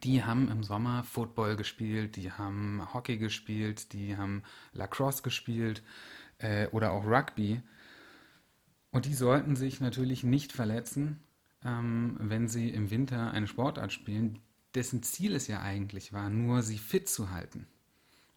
die 0.02 0.24
haben 0.24 0.50
im 0.50 0.62
Sommer 0.62 1.04
Football 1.04 1.56
gespielt, 1.56 2.16
die 2.16 2.32
haben 2.32 2.82
Hockey 2.92 3.16
gespielt, 3.16 3.92
die 3.92 4.16
haben 4.16 4.42
Lacrosse 4.72 5.22
gespielt 5.22 5.82
äh, 6.38 6.68
oder 6.68 6.92
auch 6.92 7.04
Rugby. 7.04 7.62
Und 8.90 9.04
die 9.04 9.14
sollten 9.14 9.56
sich 9.56 9.80
natürlich 9.80 10.24
nicht 10.24 10.52
verletzen, 10.52 11.20
ähm, 11.64 12.16
wenn 12.20 12.48
sie 12.48 12.70
im 12.70 12.90
Winter 12.90 13.32
eine 13.32 13.46
Sportart 13.46 13.92
spielen, 13.92 14.38
dessen 14.78 15.02
Ziel 15.02 15.34
es 15.34 15.48
ja 15.48 15.60
eigentlich 15.60 16.12
war, 16.12 16.30
nur 16.30 16.62
sie 16.62 16.78
fit 16.78 17.08
zu 17.08 17.30
halten. 17.30 17.66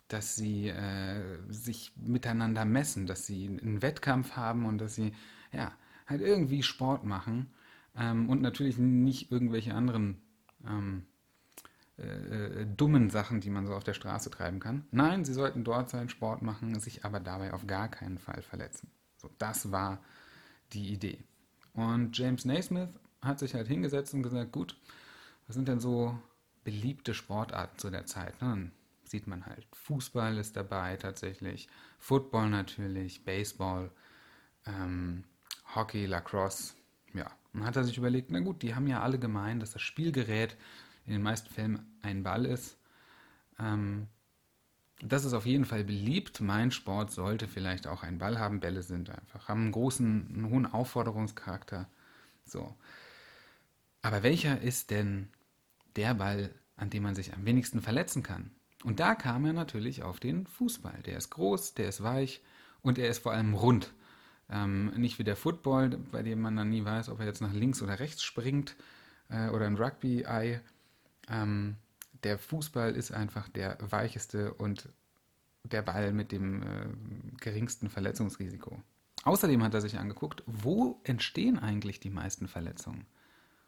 Dass 0.08 0.36
sie 0.36 0.68
äh, 0.68 1.38
sich 1.48 1.94
miteinander 1.96 2.66
messen, 2.66 3.06
dass 3.06 3.26
sie 3.26 3.48
einen 3.48 3.82
Wettkampf 3.82 4.36
haben 4.36 4.66
und 4.66 4.80
dass 4.80 4.96
sie 4.96 5.14
ja, 5.54 5.72
halt 6.08 6.22
irgendwie 6.22 6.64
Sport 6.64 7.06
machen 7.06 7.48
ähm, 7.96 8.28
und 8.28 8.42
natürlich 8.42 8.78
nicht 8.78 9.32
irgendwelche 9.32 9.74
anderen 9.74 10.22
ähm, 10.68 11.06
äh, 11.98 12.62
äh, 12.62 12.66
dummen 12.66 13.10
Sachen, 13.12 13.40
die 13.40 13.52
man 13.52 13.68
so 13.68 13.76
auf 13.76 13.84
der 13.84 13.94
Straße 13.94 14.32
treiben 14.32 14.60
kann. 14.60 14.86
Nein, 14.92 15.24
sie 15.24 15.34
sollten 15.34 15.64
dort 15.64 15.90
sein, 15.90 16.10
Sport 16.10 16.42
machen, 16.42 16.80
sich 16.80 17.06
aber 17.06 17.20
dabei 17.20 17.54
auf 17.54 17.68
gar 17.68 17.88
keinen 17.88 18.18
Fall 18.18 18.42
verletzen. 18.42 18.90
So, 19.18 19.30
das 19.38 19.72
war 19.72 20.00
die 20.74 20.92
Idee. 20.92 21.20
Und 21.74 22.18
James 22.18 22.46
Naismith 22.46 22.90
hat 23.22 23.40
sich 23.40 23.54
halt 23.54 23.68
hingesetzt 23.68 24.14
und 24.16 24.24
gesagt, 24.24 24.52
gut, 24.52 24.76
was 25.46 25.56
sind 25.56 25.68
denn 25.68 25.80
so 25.80 26.18
beliebte 26.64 27.14
Sportarten 27.14 27.78
zu 27.78 27.90
der 27.90 28.06
Zeit? 28.06 28.42
Ne? 28.42 28.50
Dann 28.50 28.72
sieht 29.04 29.28
man 29.28 29.46
halt, 29.46 29.68
Fußball 29.74 30.38
ist 30.38 30.56
dabei 30.56 30.96
tatsächlich, 30.96 31.68
Football 32.00 32.50
natürlich, 32.50 33.26
Baseball, 33.26 33.92
ähm, 34.66 35.24
Hockey, 35.76 36.06
Lacrosse. 36.06 36.74
Ja, 37.14 37.30
dann 37.54 37.66
hat 37.66 37.76
er 37.76 37.84
sich 37.84 37.98
überlegt, 37.98 38.32
na 38.32 38.40
gut, 38.40 38.62
die 38.62 38.74
haben 38.74 38.88
ja 38.88 39.02
alle 39.02 39.20
gemein, 39.20 39.60
dass 39.60 39.72
das 39.72 39.82
Spielgerät 39.82 40.56
in 41.06 41.14
den 41.14 41.22
meisten 41.22 41.50
Fällen 41.50 41.86
ein 42.02 42.24
Ball 42.24 42.46
ist. 42.46 42.78
Ähm, 43.60 44.08
das 45.04 45.26
ist 45.26 45.34
auf 45.34 45.46
jeden 45.46 45.66
Fall 45.66 45.84
beliebt. 45.84 46.42
Mein 46.42 46.72
Sport 46.72 47.12
sollte 47.12 47.48
vielleicht 47.48 47.88
auch 47.88 48.04
einen 48.04 48.20
Ball 48.20 48.40
haben. 48.40 48.60
Bälle 48.60 48.84
sind 48.84 49.10
einfach, 49.10 49.48
haben 49.48 49.62
einen 49.64 49.72
großen, 49.72 50.28
einen 50.28 50.50
hohen 50.50 50.66
Aufforderungscharakter. 50.66 51.90
So. 52.46 52.76
Aber 54.04 54.24
welcher 54.24 54.62
ist 54.62 54.92
denn 54.92 55.30
der 55.96 56.14
Ball, 56.14 56.54
an 56.76 56.90
dem 56.90 57.04
man 57.04 57.16
sich 57.16 57.34
am 57.34 57.46
wenigsten 57.46 57.82
verletzen 57.82 58.24
kann? 58.24 58.52
Und 58.84 59.00
da 59.00 59.16
kam 59.16 59.46
er 59.46 59.54
natürlich 59.54 60.04
auf 60.04 60.20
den 60.20 60.48
Fußball. 60.48 61.02
Der 61.06 61.18
ist 61.18 61.30
groß, 61.30 61.76
der 61.76 61.90
ist 61.90 62.04
weich 62.04 62.42
und 62.82 62.98
er 62.98 63.10
ist 63.10 63.20
vor 63.20 63.32
allem 63.32 63.54
rund. 63.54 63.94
Ähm, 64.50 64.88
nicht 64.98 65.20
wie 65.20 65.24
der 65.24 65.36
Football, 65.36 65.90
bei 66.12 66.24
dem 66.24 66.42
man 66.42 66.56
dann 66.56 66.70
nie 66.70 66.84
weiß, 66.84 67.10
ob 67.10 67.20
er 67.20 67.26
jetzt 67.26 67.42
nach 67.42 67.54
links 67.54 67.82
oder 67.82 68.00
rechts 68.00 68.24
springt 68.24 68.76
äh, 69.30 69.50
oder 69.50 69.66
ein 69.68 69.78
Rugby-Ei. 69.78 70.62
Ähm, 71.30 71.78
der 72.24 72.38
Fußball 72.38 72.96
ist 72.96 73.12
einfach 73.12 73.48
der 73.50 73.78
weicheste 73.80 74.54
und 74.54 74.90
der 75.64 75.82
Ball 75.84 76.12
mit 76.12 76.32
dem 76.32 76.64
äh, 76.64 76.88
geringsten 77.40 77.90
Verletzungsrisiko. 77.90 78.82
Außerdem 79.24 79.64
hat 79.64 79.74
er 79.74 79.82
sich 79.82 80.00
angeguckt, 80.00 80.44
wo 80.48 81.00
entstehen 81.04 81.60
eigentlich 81.60 82.00
die 82.00 82.10
meisten 82.10 82.48
Verletzungen. 82.48 83.06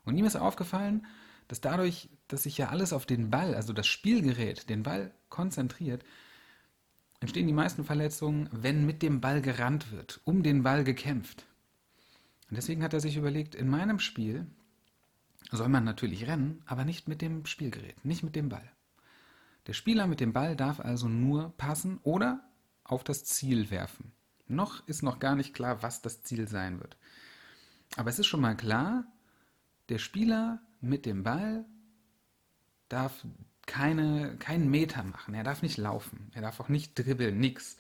Und 0.04 0.18
ihm 0.18 0.26
ist 0.26 0.36
aufgefallen, 0.36 1.06
dass 1.54 1.62
dadurch, 1.62 2.10
dass 2.30 2.42
sich 2.42 2.58
ja 2.58 2.70
alles 2.70 2.94
auf 2.94 3.06
den 3.06 3.30
Ball, 3.30 3.54
also 3.54 3.74
das 3.74 3.86
Spielgerät, 3.86 4.72
den 4.72 4.82
Ball 4.82 5.14
konzentriert, 5.30 6.04
entstehen 7.20 7.46
die 7.46 7.54
meisten 7.54 7.84
Verletzungen, 7.84 8.50
wenn 8.52 8.88
mit 8.88 9.04
dem 9.04 9.22
Ball 9.22 9.40
gerannt 9.40 9.92
wird, 9.92 10.20
um 10.24 10.42
den 10.42 10.64
Ball 10.64 10.84
gekämpft. 10.84 11.46
Und 12.50 12.56
deswegen 12.56 12.82
hat 12.82 12.96
er 12.96 13.02
sich 13.02 13.18
überlegt, 13.18 13.54
in 13.54 13.70
meinem 13.70 14.00
Spiel 14.00 14.48
soll 15.52 15.70
man 15.70 15.84
natürlich 15.84 16.26
rennen, 16.26 16.64
aber 16.66 16.86
nicht 16.86 17.08
mit 17.08 17.22
dem 17.22 17.46
Spielgerät, 17.46 18.04
nicht 18.04 18.24
mit 18.24 18.36
dem 18.36 18.50
Ball. 18.50 18.72
Der 19.68 19.74
Spieler 19.74 20.08
mit 20.08 20.22
dem 20.22 20.34
Ball 20.34 20.56
darf 20.56 20.80
also 20.80 21.08
nur 21.08 21.56
passen 21.58 22.00
oder 22.02 22.50
auf 22.84 23.04
das 23.04 23.26
Ziel 23.26 23.70
werfen. 23.70 24.12
Noch 24.48 24.88
ist 24.88 25.04
noch 25.04 25.20
gar 25.20 25.36
nicht 25.36 25.54
klar, 25.54 25.84
was 25.84 26.02
das 26.02 26.24
Ziel 26.24 26.48
sein 26.48 26.80
wird. 26.80 26.98
Aber 27.96 28.10
es 28.10 28.18
ist 28.18 28.26
schon 28.26 28.42
mal 28.42 28.58
klar, 28.58 29.06
der 29.90 30.00
Spieler 30.00 30.60
mit 30.84 31.06
dem 31.06 31.24
Ball 31.24 31.66
darf 32.90 33.26
keine, 33.66 34.36
keinen 34.38 34.70
Meter 34.70 35.04
machen. 35.04 35.34
Er 35.34 35.44
darf 35.44 35.62
nicht 35.62 35.78
laufen. 35.78 36.30
Er 36.34 36.42
darf 36.42 36.60
auch 36.60 36.70
nicht 36.70 36.96
dribbeln, 36.96 37.40
nix. 37.40 37.78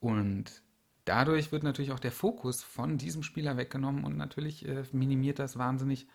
Und 0.00 0.62
dadurch 1.04 1.52
wird 1.52 1.62
natürlich 1.62 1.92
auch 1.92 2.00
der 2.00 2.12
Fokus 2.12 2.62
von 2.62 2.98
diesem 2.98 3.22
Spieler 3.22 3.56
weggenommen 3.56 4.04
und 4.04 4.16
natürlich 4.16 4.66
äh, 4.66 4.84
minimiert 4.92 5.38
das 5.38 5.58
wahnsinnig 5.58 6.06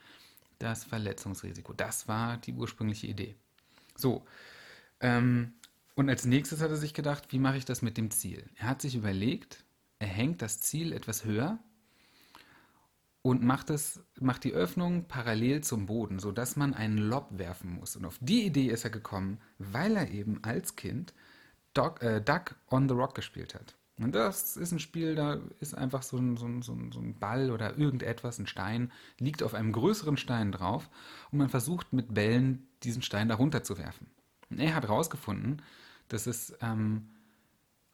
das 0.57 0.83
Verletzungsrisiko. 0.83 1.73
Das 1.73 2.07
war 2.07 2.37
die 2.37 2.53
ursprüngliche 2.53 3.07
Idee. 3.07 3.35
So, 3.95 4.25
ähm, 4.99 5.53
und 5.95 6.09
als 6.09 6.25
nächstes 6.25 6.61
hat 6.61 6.71
er 6.71 6.77
sich 6.77 6.93
gedacht, 6.93 7.31
wie 7.31 7.39
mache 7.39 7.57
ich 7.57 7.65
das 7.65 7.81
mit 7.81 7.97
dem 7.97 8.11
Ziel? 8.11 8.49
Er 8.57 8.67
hat 8.67 8.81
sich 8.81 8.95
überlegt, 8.95 9.63
er 9.99 10.07
hängt 10.07 10.41
das 10.41 10.59
Ziel 10.59 10.91
etwas 10.91 11.23
höher 11.23 11.59
und 13.25 13.41
macht, 13.41 13.71
es, 13.71 14.03
macht 14.19 14.43
die 14.43 14.53
Öffnung 14.53 15.07
parallel 15.07 15.61
zum 15.61 15.87
Boden, 15.87 16.19
sodass 16.19 16.57
man 16.57 16.75
einen 16.75 16.99
Lob 16.99 17.27
werfen 17.31 17.71
muss. 17.71 17.95
Und 17.95 18.05
auf 18.05 18.19
die 18.21 18.45
Idee 18.45 18.67
ist 18.67 18.83
er 18.83 18.91
gekommen, 18.91 19.39
weil 19.57 19.95
er 19.95 20.11
eben 20.11 20.43
als 20.43 20.75
Kind 20.75 21.11
Doc, 21.73 22.03
äh, 22.03 22.21
Duck 22.21 22.53
on 22.69 22.87
the 22.87 22.93
Rock 22.93 23.15
gespielt 23.15 23.55
hat. 23.55 23.73
Und 23.97 24.13
das 24.13 24.55
ist 24.57 24.73
ein 24.73 24.79
Spiel, 24.79 25.15
da 25.15 25.39
ist 25.59 25.73
einfach 25.73 26.03
so 26.03 26.17
ein, 26.17 26.37
so, 26.37 26.45
ein, 26.45 26.61
so, 26.61 26.71
ein, 26.71 27.17
Ball 27.17 27.49
oder 27.49 27.75
irgendetwas, 27.75 28.37
ein 28.37 28.45
Stein, 28.45 28.91
liegt 29.17 29.41
auf 29.41 29.55
einem 29.55 29.71
größeren 29.71 30.17
Stein 30.17 30.51
drauf 30.51 30.87
und 31.31 31.39
man 31.39 31.49
versucht 31.49 31.93
mit 31.93 32.13
Bällen 32.13 32.67
diesen 32.83 33.01
Stein 33.01 33.27
darunter 33.27 33.63
zu 33.63 33.79
werfen. 33.79 34.05
Und 34.51 34.59
er 34.59 34.75
hat 34.75 34.83
herausgefunden, 34.83 35.63
dass 36.09 36.27
es 36.27 36.55
ähm, 36.61 37.09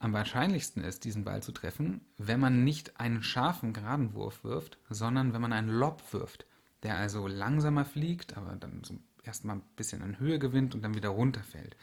am 0.02 0.14
wahrscheinlichsten 0.14 0.84
ist, 0.84 1.04
diesen 1.04 1.24
Ball 1.24 1.44
zu 1.44 1.52
treffen, 1.52 2.02
wenn 2.18 2.40
man 2.40 2.64
nicht 2.64 3.00
einen 3.00 3.22
scharfen, 3.22 3.72
geraden 3.72 4.14
Wurf 4.14 4.44
wirft, 4.44 4.78
sondern 4.90 5.34
wenn 5.34 5.42
man 5.42 5.54
einen 5.54 5.70
Lob 5.70 6.02
wirft, 6.12 6.46
der 6.84 6.98
also 6.98 7.28
langsamer 7.28 7.86
fliegt, 7.86 8.36
aber 8.36 8.56
dann 8.56 8.84
so 8.84 8.98
erstmal 9.24 9.58
ein 9.58 9.64
bisschen 9.76 10.02
an 10.02 10.18
Höhe 10.18 10.40
gewinnt 10.40 10.74
und 10.74 10.82
dann 10.82 10.96
wieder 10.96 11.10
runterfällt. 11.10 11.76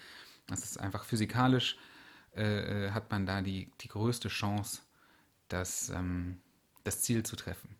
Das 0.48 0.64
ist 0.64 0.80
einfach 0.80 1.04
physikalisch, 1.04 1.78
äh, 2.34 2.86
äh, 2.86 2.90
hat 2.90 3.10
man 3.10 3.24
da 3.24 3.40
die, 3.40 3.70
die 3.80 3.88
größte 3.88 4.28
Chance, 4.28 4.80
das, 5.46 5.90
ähm, 5.90 6.40
das 6.82 7.02
Ziel 7.02 7.22
zu 7.22 7.36
treffen. 7.36 7.76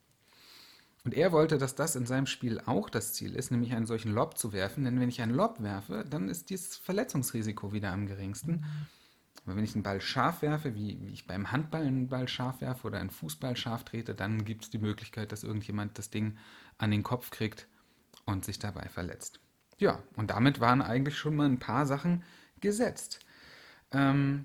Und 1.04 1.14
er 1.14 1.32
wollte, 1.32 1.58
dass 1.58 1.74
das 1.74 1.96
in 1.96 2.06
seinem 2.06 2.26
Spiel 2.26 2.60
auch 2.66 2.90
das 2.90 3.12
Ziel 3.14 3.34
ist, 3.34 3.50
nämlich 3.50 3.72
einen 3.72 3.86
solchen 3.86 4.12
Lob 4.12 4.36
zu 4.36 4.52
werfen. 4.52 4.84
Denn 4.84 5.00
wenn 5.00 5.08
ich 5.08 5.22
einen 5.22 5.34
Lob 5.34 5.62
werfe, 5.62 6.04
dann 6.08 6.28
ist 6.28 6.50
dieses 6.50 6.76
Verletzungsrisiko 6.76 7.72
wieder 7.72 7.92
am 7.92 8.06
geringsten. 8.06 8.52
Mhm. 8.52 8.86
Aber 9.48 9.56
wenn 9.56 9.64
ich 9.64 9.74
einen 9.74 9.82
Ball 9.82 10.02
scharf 10.02 10.42
werfe, 10.42 10.74
wie, 10.74 10.98
wie 11.00 11.10
ich 11.10 11.26
beim 11.26 11.50
Handball 11.50 11.86
einen 11.86 12.10
Ball 12.10 12.28
scharf 12.28 12.60
werfe 12.60 12.86
oder 12.86 12.98
einen 13.00 13.08
Fußball 13.08 13.56
scharf 13.56 13.82
trete, 13.82 14.14
dann 14.14 14.44
gibt 14.44 14.64
es 14.64 14.70
die 14.70 14.76
Möglichkeit, 14.76 15.32
dass 15.32 15.42
irgendjemand 15.42 15.96
das 15.96 16.10
Ding 16.10 16.36
an 16.76 16.90
den 16.90 17.02
Kopf 17.02 17.30
kriegt 17.30 17.66
und 18.26 18.44
sich 18.44 18.58
dabei 18.58 18.90
verletzt. 18.90 19.40
Ja, 19.78 20.02
und 20.16 20.28
damit 20.28 20.60
waren 20.60 20.82
eigentlich 20.82 21.16
schon 21.16 21.34
mal 21.34 21.46
ein 21.46 21.58
paar 21.58 21.86
Sachen 21.86 22.24
gesetzt. 22.60 23.20
Ähm, 23.90 24.44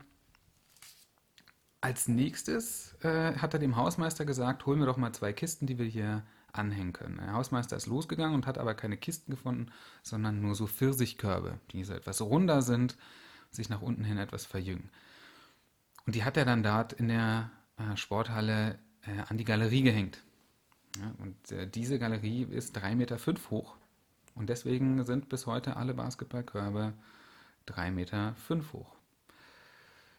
als 1.81 2.07
nächstes 2.07 2.95
äh, 3.01 3.33
hat 3.35 3.53
er 3.53 3.59
dem 3.59 3.75
Hausmeister 3.75 4.23
gesagt, 4.23 4.65
hol 4.65 4.77
mir 4.77 4.85
doch 4.85 4.95
mal 4.95 5.11
zwei 5.11 5.33
Kisten, 5.33 5.67
die 5.67 5.77
wir 5.77 5.85
hier 5.85 6.23
anhängen 6.53 6.93
können. 6.93 7.17
Der 7.17 7.33
Hausmeister 7.33 7.75
ist 7.75 7.87
losgegangen 7.87 8.35
und 8.35 8.47
hat 8.47 8.57
aber 8.57 8.73
keine 8.73 8.95
Kisten 8.95 9.31
gefunden, 9.31 9.69
sondern 10.01 10.39
nur 10.39 10.55
so 10.55 10.65
Pfirsichkörbe, 10.65 11.59
die 11.71 11.83
so 11.83 11.93
etwas 11.93 12.21
runder 12.21 12.61
sind 12.61 12.95
sich 13.53 13.69
nach 13.69 13.81
unten 13.81 14.03
hin 14.03 14.17
etwas 14.17 14.45
verjüngen. 14.45 14.89
Und 16.05 16.15
die 16.15 16.23
hat 16.23 16.37
er 16.37 16.45
dann 16.45 16.63
dort 16.63 16.93
in 16.93 17.07
der 17.07 17.51
äh, 17.77 17.95
Sporthalle 17.95 18.79
äh, 19.05 19.21
an 19.29 19.37
die 19.37 19.45
Galerie 19.45 19.83
gehängt. 19.83 20.21
Ja, 20.99 21.13
und 21.19 21.51
äh, 21.51 21.67
diese 21.67 21.97
Galerie 21.97 22.43
ist 22.43 22.77
3,5 22.77 22.95
Meter 22.95 23.17
fünf 23.17 23.49
hoch. 23.49 23.75
Und 24.35 24.49
deswegen 24.49 25.03
sind 25.03 25.29
bis 25.29 25.45
heute 25.45 25.77
alle 25.77 25.93
Basketballkörbe 25.93 26.93
3,5 27.67 27.91
Meter 27.91 28.35
fünf 28.35 28.73
hoch. 28.73 28.95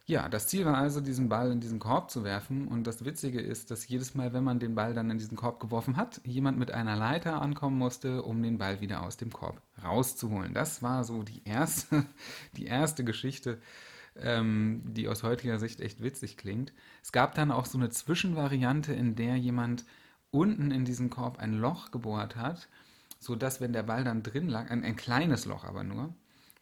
Ja, 0.07 0.29
das 0.29 0.49
Ziel 0.49 0.67
war 0.67 0.77
also, 0.77 1.01
diesen 1.01 1.31
Ball 1.31 1.51
in 1.51 1.61
diesen 1.61 1.79
Korb 1.79 2.11
zu 2.11 2.25
werfen. 2.25 2.69
Und 2.69 2.87
das 2.87 3.07
Witzige 3.07 3.41
ist, 3.41 3.71
dass 3.71 3.89
jedes 3.89 4.15
Mal, 4.15 4.35
wenn 4.35 4.45
man 4.45 4.59
den 4.59 4.75
Ball 4.75 4.93
dann 4.93 5.11
in 5.11 5.17
diesen 5.17 5.37
Korb 5.37 5.61
geworfen 5.61 5.97
hat, 5.97 6.21
jemand 6.25 6.59
mit 6.59 6.73
einer 6.73 6.95
Leiter 6.95 7.41
ankommen 7.41 7.79
musste, 7.79 8.23
um 8.23 8.43
den 8.43 8.59
Ball 8.59 8.83
wieder 8.83 9.03
aus 9.03 9.17
dem 9.17 9.33
Korb 9.33 9.63
rauszuholen. 9.83 10.53
Das 10.53 10.83
war 10.83 11.05
so 11.05 11.23
die 11.23 11.43
erste, 11.47 12.05
die 12.57 12.67
erste 12.67 13.03
Geschichte, 13.03 13.59
ähm, 14.17 14.83
die 14.85 15.09
aus 15.09 15.23
heutiger 15.23 15.59
Sicht 15.59 15.81
echt 15.81 16.03
witzig 16.03 16.37
klingt. 16.37 16.75
Es 17.03 17.11
gab 17.11 17.35
dann 17.35 17.51
auch 17.51 17.65
so 17.65 17.79
eine 17.79 17.89
Zwischenvariante, 17.89 18.93
in 18.93 19.15
der 19.17 19.37
jemand 19.37 19.87
unten 20.31 20.71
in 20.71 20.85
diesen 20.85 21.09
Korb 21.09 21.39
ein 21.39 21.55
Loch 21.55 21.93
gebohrt 21.93 22.37
hat, 22.37 22.69
sodass, 23.21 23.63
wenn 23.63 23.73
der 23.73 23.85
Ball 23.85 24.05
dann 24.05 24.23
drin 24.23 24.49
lag, 24.49 24.71
ein, 24.71 24.85
ein 24.85 24.97
kleines 24.97 25.47
Loch 25.47 25.65
aber 25.65 25.83
nur, 25.83 26.13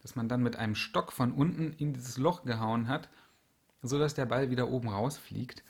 dass 0.02 0.14
man 0.14 0.28
dann 0.28 0.44
mit 0.44 0.54
einem 0.54 0.76
Stock 0.76 1.12
von 1.12 1.32
unten 1.32 1.72
in 1.72 1.92
dieses 1.92 2.18
Loch 2.18 2.44
gehauen 2.44 2.86
hat 2.86 3.08
so 3.82 3.98
dass 3.98 4.14
der 4.14 4.26
Ball 4.26 4.50
wieder 4.50 4.68
oben 4.68 4.88
rausfliegt. 4.88 5.62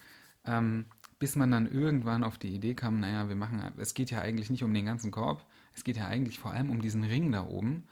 Ähm, 0.44 0.86
bis 1.18 1.36
man 1.36 1.52
dann 1.52 1.70
irgendwann 1.70 2.24
auf 2.24 2.36
die 2.36 2.52
Idee 2.52 2.74
kam, 2.74 2.98
naja, 2.98 3.28
wir 3.28 3.36
machen, 3.36 3.62
es 3.78 3.94
geht 3.94 4.10
ja 4.10 4.20
eigentlich 4.20 4.50
nicht 4.50 4.64
um 4.64 4.74
den 4.74 4.86
ganzen 4.86 5.12
Korb, 5.12 5.46
es 5.72 5.84
geht 5.84 5.96
ja 5.96 6.08
eigentlich 6.08 6.40
vor 6.40 6.50
allem 6.50 6.68
um 6.68 6.82
diesen 6.82 7.04
Ring 7.04 7.30
da 7.30 7.46
oben. 7.46 7.84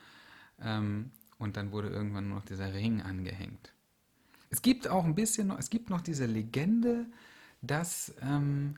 Ähm, 0.60 1.12
und 1.38 1.56
dann 1.56 1.70
wurde 1.70 1.88
irgendwann 1.88 2.28
nur 2.28 2.38
noch 2.38 2.44
dieser 2.44 2.74
Ring 2.74 3.00
angehängt. 3.00 3.72
Es 4.50 4.62
gibt 4.62 4.88
auch 4.88 5.04
ein 5.04 5.14
bisschen 5.14 5.46
noch, 5.46 5.58
es 5.58 5.70
gibt 5.70 5.90
noch 5.90 6.00
diese 6.00 6.26
Legende, 6.26 7.06
dass 7.62 8.14
ähm, 8.20 8.76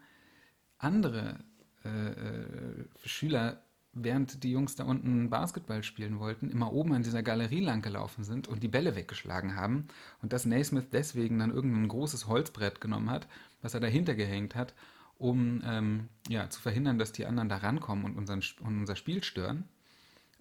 andere 0.79 1.39
äh, 1.85 1.89
äh, 1.89 2.85
Schüler 3.05 3.63
während 3.95 4.43
die 4.43 4.53
Jungs 4.53 4.75
da 4.75 4.85
unten 4.85 5.29
Basketball 5.29 5.83
spielen 5.83 6.19
wollten, 6.19 6.51
immer 6.51 6.73
oben 6.73 6.95
an 6.95 7.03
dieser 7.03 7.23
Galerie 7.23 7.61
lang 7.61 7.83
gelaufen 7.83 8.25
sind 8.25 8.49
und 8.49 8.63
die 8.63 8.69
Bälle 8.69 8.97
weggeschlagen 8.97 9.57
haben 9.57 9.89
und 10.23 10.33
dass 10.33 10.47
Naismith 10.47 10.87
deswegen 10.93 11.39
dann 11.39 11.53
irgendein 11.53 11.89
großes 11.89 12.27
Holzbrett 12.27 12.81
genommen 12.81 13.11
hat, 13.11 13.29
was 13.61 13.75
er 13.75 13.81
dahinter 13.81 14.15
gehängt 14.15 14.55
hat, 14.55 14.75
um 15.19 15.63
ähm, 15.65 16.09
ja, 16.29 16.49
zu 16.49 16.61
verhindern, 16.61 16.99
dass 16.99 17.13
die 17.13 17.27
anderen 17.27 17.49
da 17.49 17.59
rankommen 17.59 18.05
und, 18.05 18.17
unseren, 18.17 18.43
und 18.61 18.81
unser 18.81 18.97
Spiel 18.97 19.23
stören. 19.23 19.69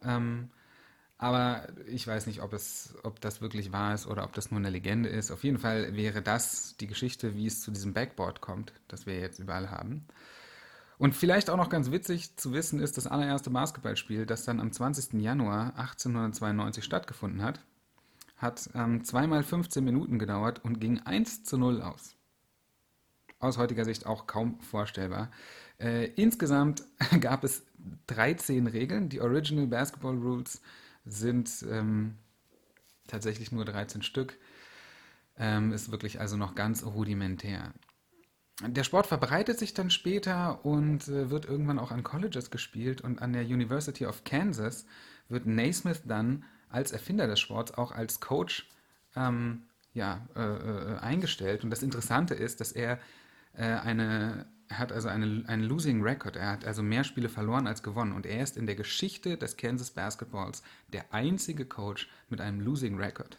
Ähm, 0.03 0.49
aber 1.17 1.67
ich 1.85 2.07
weiß 2.07 2.25
nicht, 2.25 2.41
ob, 2.41 2.51
es, 2.53 2.95
ob 3.03 3.21
das 3.21 3.41
wirklich 3.41 3.71
wahr 3.71 3.93
ist 3.93 4.07
oder 4.07 4.23
ob 4.23 4.33
das 4.33 4.49
nur 4.49 4.59
eine 4.59 4.71
Legende 4.71 5.07
ist. 5.07 5.29
Auf 5.29 5.43
jeden 5.43 5.59
Fall 5.59 5.95
wäre 5.95 6.23
das 6.23 6.77
die 6.77 6.87
Geschichte, 6.87 7.35
wie 7.35 7.45
es 7.45 7.61
zu 7.61 7.69
diesem 7.69 7.93
Backboard 7.93 8.41
kommt, 8.41 8.73
das 8.87 9.05
wir 9.05 9.19
jetzt 9.19 9.37
überall 9.37 9.69
haben. 9.69 10.07
Und 11.01 11.15
vielleicht 11.15 11.49
auch 11.49 11.57
noch 11.57 11.69
ganz 11.69 11.89
witzig 11.89 12.37
zu 12.37 12.53
wissen 12.53 12.79
ist, 12.79 12.95
das 12.95 13.07
allererste 13.07 13.49
Basketballspiel, 13.49 14.27
das 14.27 14.45
dann 14.45 14.59
am 14.59 14.71
20. 14.71 15.19
Januar 15.19 15.75
1892 15.75 16.83
stattgefunden 16.83 17.41
hat, 17.41 17.59
hat 18.37 18.69
ähm, 18.75 19.03
zweimal 19.03 19.41
15 19.41 19.83
Minuten 19.83 20.19
gedauert 20.19 20.63
und 20.63 20.79
ging 20.79 20.99
1 20.99 21.43
zu 21.43 21.57
0 21.57 21.81
aus. 21.81 22.15
Aus 23.39 23.57
heutiger 23.57 23.83
Sicht 23.83 24.05
auch 24.05 24.27
kaum 24.27 24.59
vorstellbar. 24.59 25.31
Äh, 25.79 26.05
insgesamt 26.17 26.83
gab 27.19 27.43
es 27.43 27.63
13 28.05 28.67
Regeln. 28.67 29.09
Die 29.09 29.21
Original 29.21 29.65
Basketball 29.65 30.19
Rules 30.19 30.61
sind 31.03 31.65
ähm, 31.67 32.19
tatsächlich 33.07 33.51
nur 33.51 33.65
13 33.65 34.03
Stück. 34.03 34.37
Ähm, 35.35 35.73
ist 35.73 35.91
wirklich 35.91 36.19
also 36.19 36.37
noch 36.37 36.53
ganz 36.53 36.85
rudimentär. 36.85 37.73
Der 38.67 38.83
Sport 38.83 39.07
verbreitet 39.07 39.57
sich 39.57 39.73
dann 39.73 39.89
später 39.89 40.63
und 40.65 41.07
äh, 41.07 41.29
wird 41.29 41.45
irgendwann 41.45 41.79
auch 41.79 41.91
an 41.91 42.03
Colleges 42.03 42.51
gespielt 42.51 43.01
und 43.01 43.21
an 43.21 43.33
der 43.33 43.43
University 43.43 44.05
of 44.05 44.23
Kansas 44.23 44.85
wird 45.29 45.47
Naismith 45.47 46.03
dann 46.05 46.43
als 46.69 46.91
Erfinder 46.91 47.27
des 47.27 47.39
Sports 47.39 47.73
auch 47.73 47.91
als 47.91 48.19
Coach 48.19 48.69
ähm, 49.15 49.63
ja, 49.93 50.27
äh, 50.35 50.41
äh, 50.41 50.97
eingestellt. 50.99 51.63
Und 51.63 51.69
das 51.69 51.83
Interessante 51.83 52.35
ist, 52.35 52.61
dass 52.61 52.71
er 52.71 52.99
äh, 53.53 53.63
eine, 53.63 54.45
er 54.67 54.77
hat 54.77 54.91
also 54.91 55.09
eine, 55.09 55.43
einen 55.47 55.63
Losing 55.63 56.01
Record. 56.01 56.35
Er 56.35 56.51
hat 56.51 56.65
also 56.65 56.83
mehr 56.83 57.03
Spiele 57.03 57.29
verloren 57.29 57.67
als 57.67 57.83
gewonnen. 57.83 58.13
Und 58.13 58.25
er 58.25 58.43
ist 58.43 58.57
in 58.57 58.67
der 58.67 58.75
Geschichte 58.75 59.37
des 59.37 59.57
Kansas 59.57 59.91
Basketballs 59.91 60.63
der 60.93 61.13
einzige 61.13 61.65
Coach 61.65 62.09
mit 62.29 62.39
einem 62.39 62.61
Losing 62.61 62.97
Record 62.97 63.37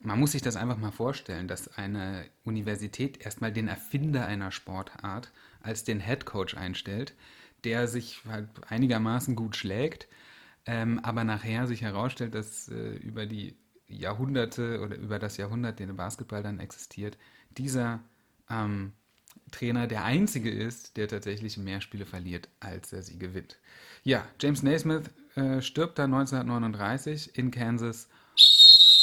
man 0.00 0.18
muss 0.18 0.32
sich 0.32 0.42
das 0.42 0.56
einfach 0.56 0.78
mal 0.78 0.90
vorstellen, 0.90 1.46
dass 1.46 1.76
eine 1.76 2.24
Universität 2.44 3.20
erstmal 3.24 3.52
den 3.52 3.68
Erfinder 3.68 4.26
einer 4.26 4.50
Sportart 4.50 5.30
als 5.62 5.84
den 5.84 6.00
Head 6.00 6.24
Coach 6.24 6.56
einstellt, 6.56 7.14
der 7.64 7.86
sich 7.86 8.22
halt 8.26 8.48
einigermaßen 8.68 9.36
gut 9.36 9.56
schlägt, 9.56 10.08
ähm, 10.64 10.98
aber 11.00 11.24
nachher 11.24 11.66
sich 11.66 11.82
herausstellt, 11.82 12.34
dass 12.34 12.68
äh, 12.68 12.94
über 12.96 13.26
die 13.26 13.56
Jahrhunderte 13.86 14.80
oder 14.80 14.96
über 14.96 15.18
das 15.18 15.36
Jahrhundert, 15.36 15.78
den 15.78 15.96
Basketball 15.96 16.42
dann 16.42 16.60
existiert, 16.60 17.18
dieser 17.50 18.00
ähm, 18.48 18.92
Trainer 19.50 19.86
der 19.86 20.04
einzige 20.04 20.50
ist, 20.50 20.96
der 20.96 21.08
tatsächlich 21.08 21.58
mehr 21.58 21.80
Spiele 21.80 22.06
verliert, 22.06 22.48
als 22.60 22.92
er 22.92 23.02
sie 23.02 23.18
gewinnt. 23.18 23.58
Ja, 24.02 24.26
James 24.40 24.62
Naismith 24.62 25.10
äh, 25.34 25.60
stirbt 25.60 25.98
dann 25.98 26.14
1939 26.14 27.36
in 27.36 27.50
Kansas 27.50 28.08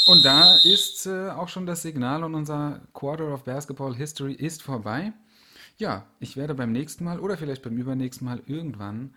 und 0.08 0.24
da 0.24 0.56
ist 0.64 1.06
äh, 1.06 1.30
auch 1.30 1.50
schon 1.50 1.66
das 1.66 1.82
Signal 1.82 2.24
und 2.24 2.36
unser 2.36 2.82
Quarter 2.94 3.34
of 3.34 3.44
Basketball 3.44 3.96
History 3.96 4.34
ist 4.34 4.64
vorbei. 4.64 5.14
Ja, 5.78 6.08
ich 6.20 6.38
werde 6.38 6.56
beim 6.56 6.72
nächsten 6.72 7.04
Mal 7.04 7.20
oder 7.20 7.38
vielleicht 7.38 7.62
beim 7.62 7.78
übernächsten 7.78 8.26
Mal 8.26 8.42
irgendwann, 8.46 9.14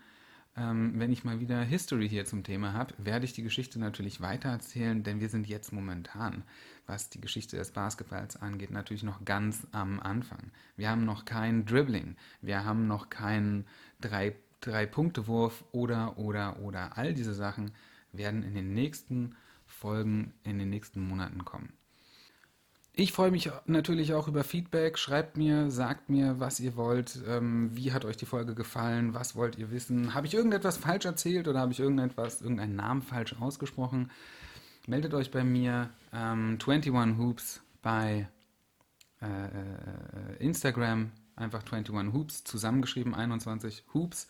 ähm, 0.57 0.93
wenn 0.99 1.11
ich 1.11 1.23
mal 1.23 1.39
wieder 1.39 1.61
History 1.61 2.09
hier 2.09 2.25
zum 2.25 2.43
Thema 2.43 2.73
habe, 2.73 2.93
werde 2.97 3.25
ich 3.25 3.33
die 3.33 3.41
Geschichte 3.41 3.79
natürlich 3.79 4.21
weitererzählen, 4.21 5.01
denn 5.01 5.21
wir 5.21 5.29
sind 5.29 5.47
jetzt 5.47 5.71
momentan, 5.71 6.43
was 6.87 7.09
die 7.09 7.21
Geschichte 7.21 7.55
des 7.55 7.71
Basketballs 7.71 8.35
angeht, 8.35 8.71
natürlich 8.71 9.03
noch 9.03 9.23
ganz 9.23 9.65
am 9.71 9.99
Anfang. 9.99 10.51
Wir 10.75 10.89
haben 10.89 11.05
noch 11.05 11.23
kein 11.23 11.65
Dribbling, 11.65 12.17
wir 12.41 12.65
haben 12.65 12.87
noch 12.87 13.09
keinen 13.09 13.65
drei, 14.01 14.35
drei 14.59 14.85
Punkte 14.85 15.27
Wurf 15.27 15.63
oder 15.71 16.17
oder 16.17 16.59
oder 16.59 16.97
all 16.97 17.13
diese 17.13 17.33
Sachen 17.33 17.71
werden 18.11 18.43
in 18.43 18.53
den 18.53 18.73
nächsten 18.73 19.35
Folgen 19.81 20.33
in 20.43 20.59
den 20.59 20.69
nächsten 20.69 21.01
Monaten 21.01 21.43
kommen. 21.43 21.73
Ich 22.93 23.13
freue 23.13 23.31
mich 23.31 23.49
natürlich 23.65 24.13
auch 24.13 24.27
über 24.27 24.43
Feedback. 24.43 24.99
Schreibt 24.99 25.35
mir, 25.35 25.71
sagt 25.71 26.09
mir, 26.09 26.39
was 26.39 26.59
ihr 26.59 26.75
wollt. 26.75 27.19
Ähm, 27.27 27.71
wie 27.73 27.93
hat 27.93 28.05
euch 28.05 28.17
die 28.17 28.27
Folge 28.27 28.53
gefallen? 28.53 29.15
Was 29.15 29.35
wollt 29.35 29.57
ihr 29.57 29.71
wissen? 29.71 30.13
Habe 30.13 30.27
ich 30.27 30.35
irgendetwas 30.35 30.77
falsch 30.77 31.05
erzählt 31.05 31.47
oder 31.47 31.61
habe 31.61 31.71
ich 31.71 31.79
irgendetwas, 31.79 32.41
irgendeinen 32.41 32.75
Namen 32.75 33.01
falsch 33.01 33.35
ausgesprochen? 33.39 34.11
Meldet 34.85 35.15
euch 35.15 35.31
bei 35.31 35.43
mir. 35.43 35.89
Ähm, 36.13 36.59
21 36.63 37.17
Hoops 37.17 37.61
bei 37.81 38.27
äh, 39.21 39.25
äh, 39.25 40.37
Instagram. 40.39 41.11
Einfach 41.35 41.63
21 41.63 42.13
Hoops 42.13 42.43
zusammengeschrieben, 42.43 43.15
21 43.15 43.85
Hoops. 43.95 44.27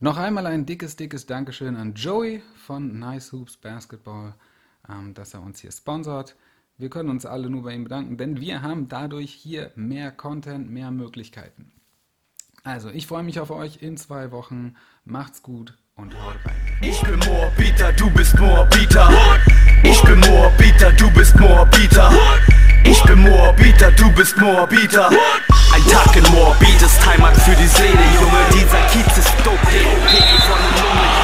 Noch 0.00 0.16
einmal 0.16 0.46
ein 0.46 0.64
dickes, 0.66 0.96
dickes 0.96 1.26
Dankeschön 1.26 1.76
an 1.76 1.94
Joey 1.94 2.42
von 2.66 2.98
Nice 2.98 3.30
Hoops 3.32 3.56
Basketball, 3.56 4.34
ähm, 4.88 5.14
dass 5.14 5.34
er 5.34 5.42
uns 5.42 5.60
hier 5.60 5.70
sponsort. 5.70 6.34
Wir 6.76 6.90
können 6.90 7.08
uns 7.08 7.24
alle 7.24 7.48
nur 7.48 7.62
bei 7.62 7.72
ihm 7.74 7.84
bedanken, 7.84 8.16
denn 8.16 8.40
wir 8.40 8.62
haben 8.62 8.88
dadurch 8.88 9.32
hier 9.32 9.70
mehr 9.76 10.10
Content, 10.10 10.68
mehr 10.70 10.90
Möglichkeiten. 10.90 11.70
Also, 12.64 12.90
ich 12.90 13.06
freue 13.06 13.22
mich 13.22 13.38
auf 13.40 13.50
euch 13.50 13.82
in 13.82 13.96
zwei 13.96 14.32
Wochen. 14.32 14.74
Macht's 15.04 15.42
gut 15.42 15.78
und 15.96 16.14
haut 16.20 16.36
rein. 16.44 16.54
Ich 16.80 17.00
bin 17.02 17.18
Moorbieter, 17.20 17.92
du 17.92 18.10
bist 18.10 18.36
Moorbieter. 18.38 19.08
Ich 19.84 20.02
bin 20.02 20.18
Moorbieter, 20.20 20.92
du 20.92 21.10
bist 21.12 21.38
Moorbieter. 21.38 22.10
Ich 23.04 23.08
bin 23.08 23.22
Moabiter, 23.22 23.90
du 23.90 24.12
bist 24.12 24.36
Moabiter. 24.38 25.10
Ein 25.74 25.84
Tag 25.90 26.14
in 26.14 26.22
Moabit 26.32 26.80
ist 26.80 27.04
Heimat 27.04 27.36
für 27.36 27.56
die 27.56 27.66
Seele, 27.66 27.98
Junge 28.14 28.38
Dieser 28.52 28.78
Kiez 28.92 29.18
ist 29.18 29.34
dope, 29.42 29.56
DOP 29.56 30.40
von 30.46 30.58
Lunge 30.78 31.21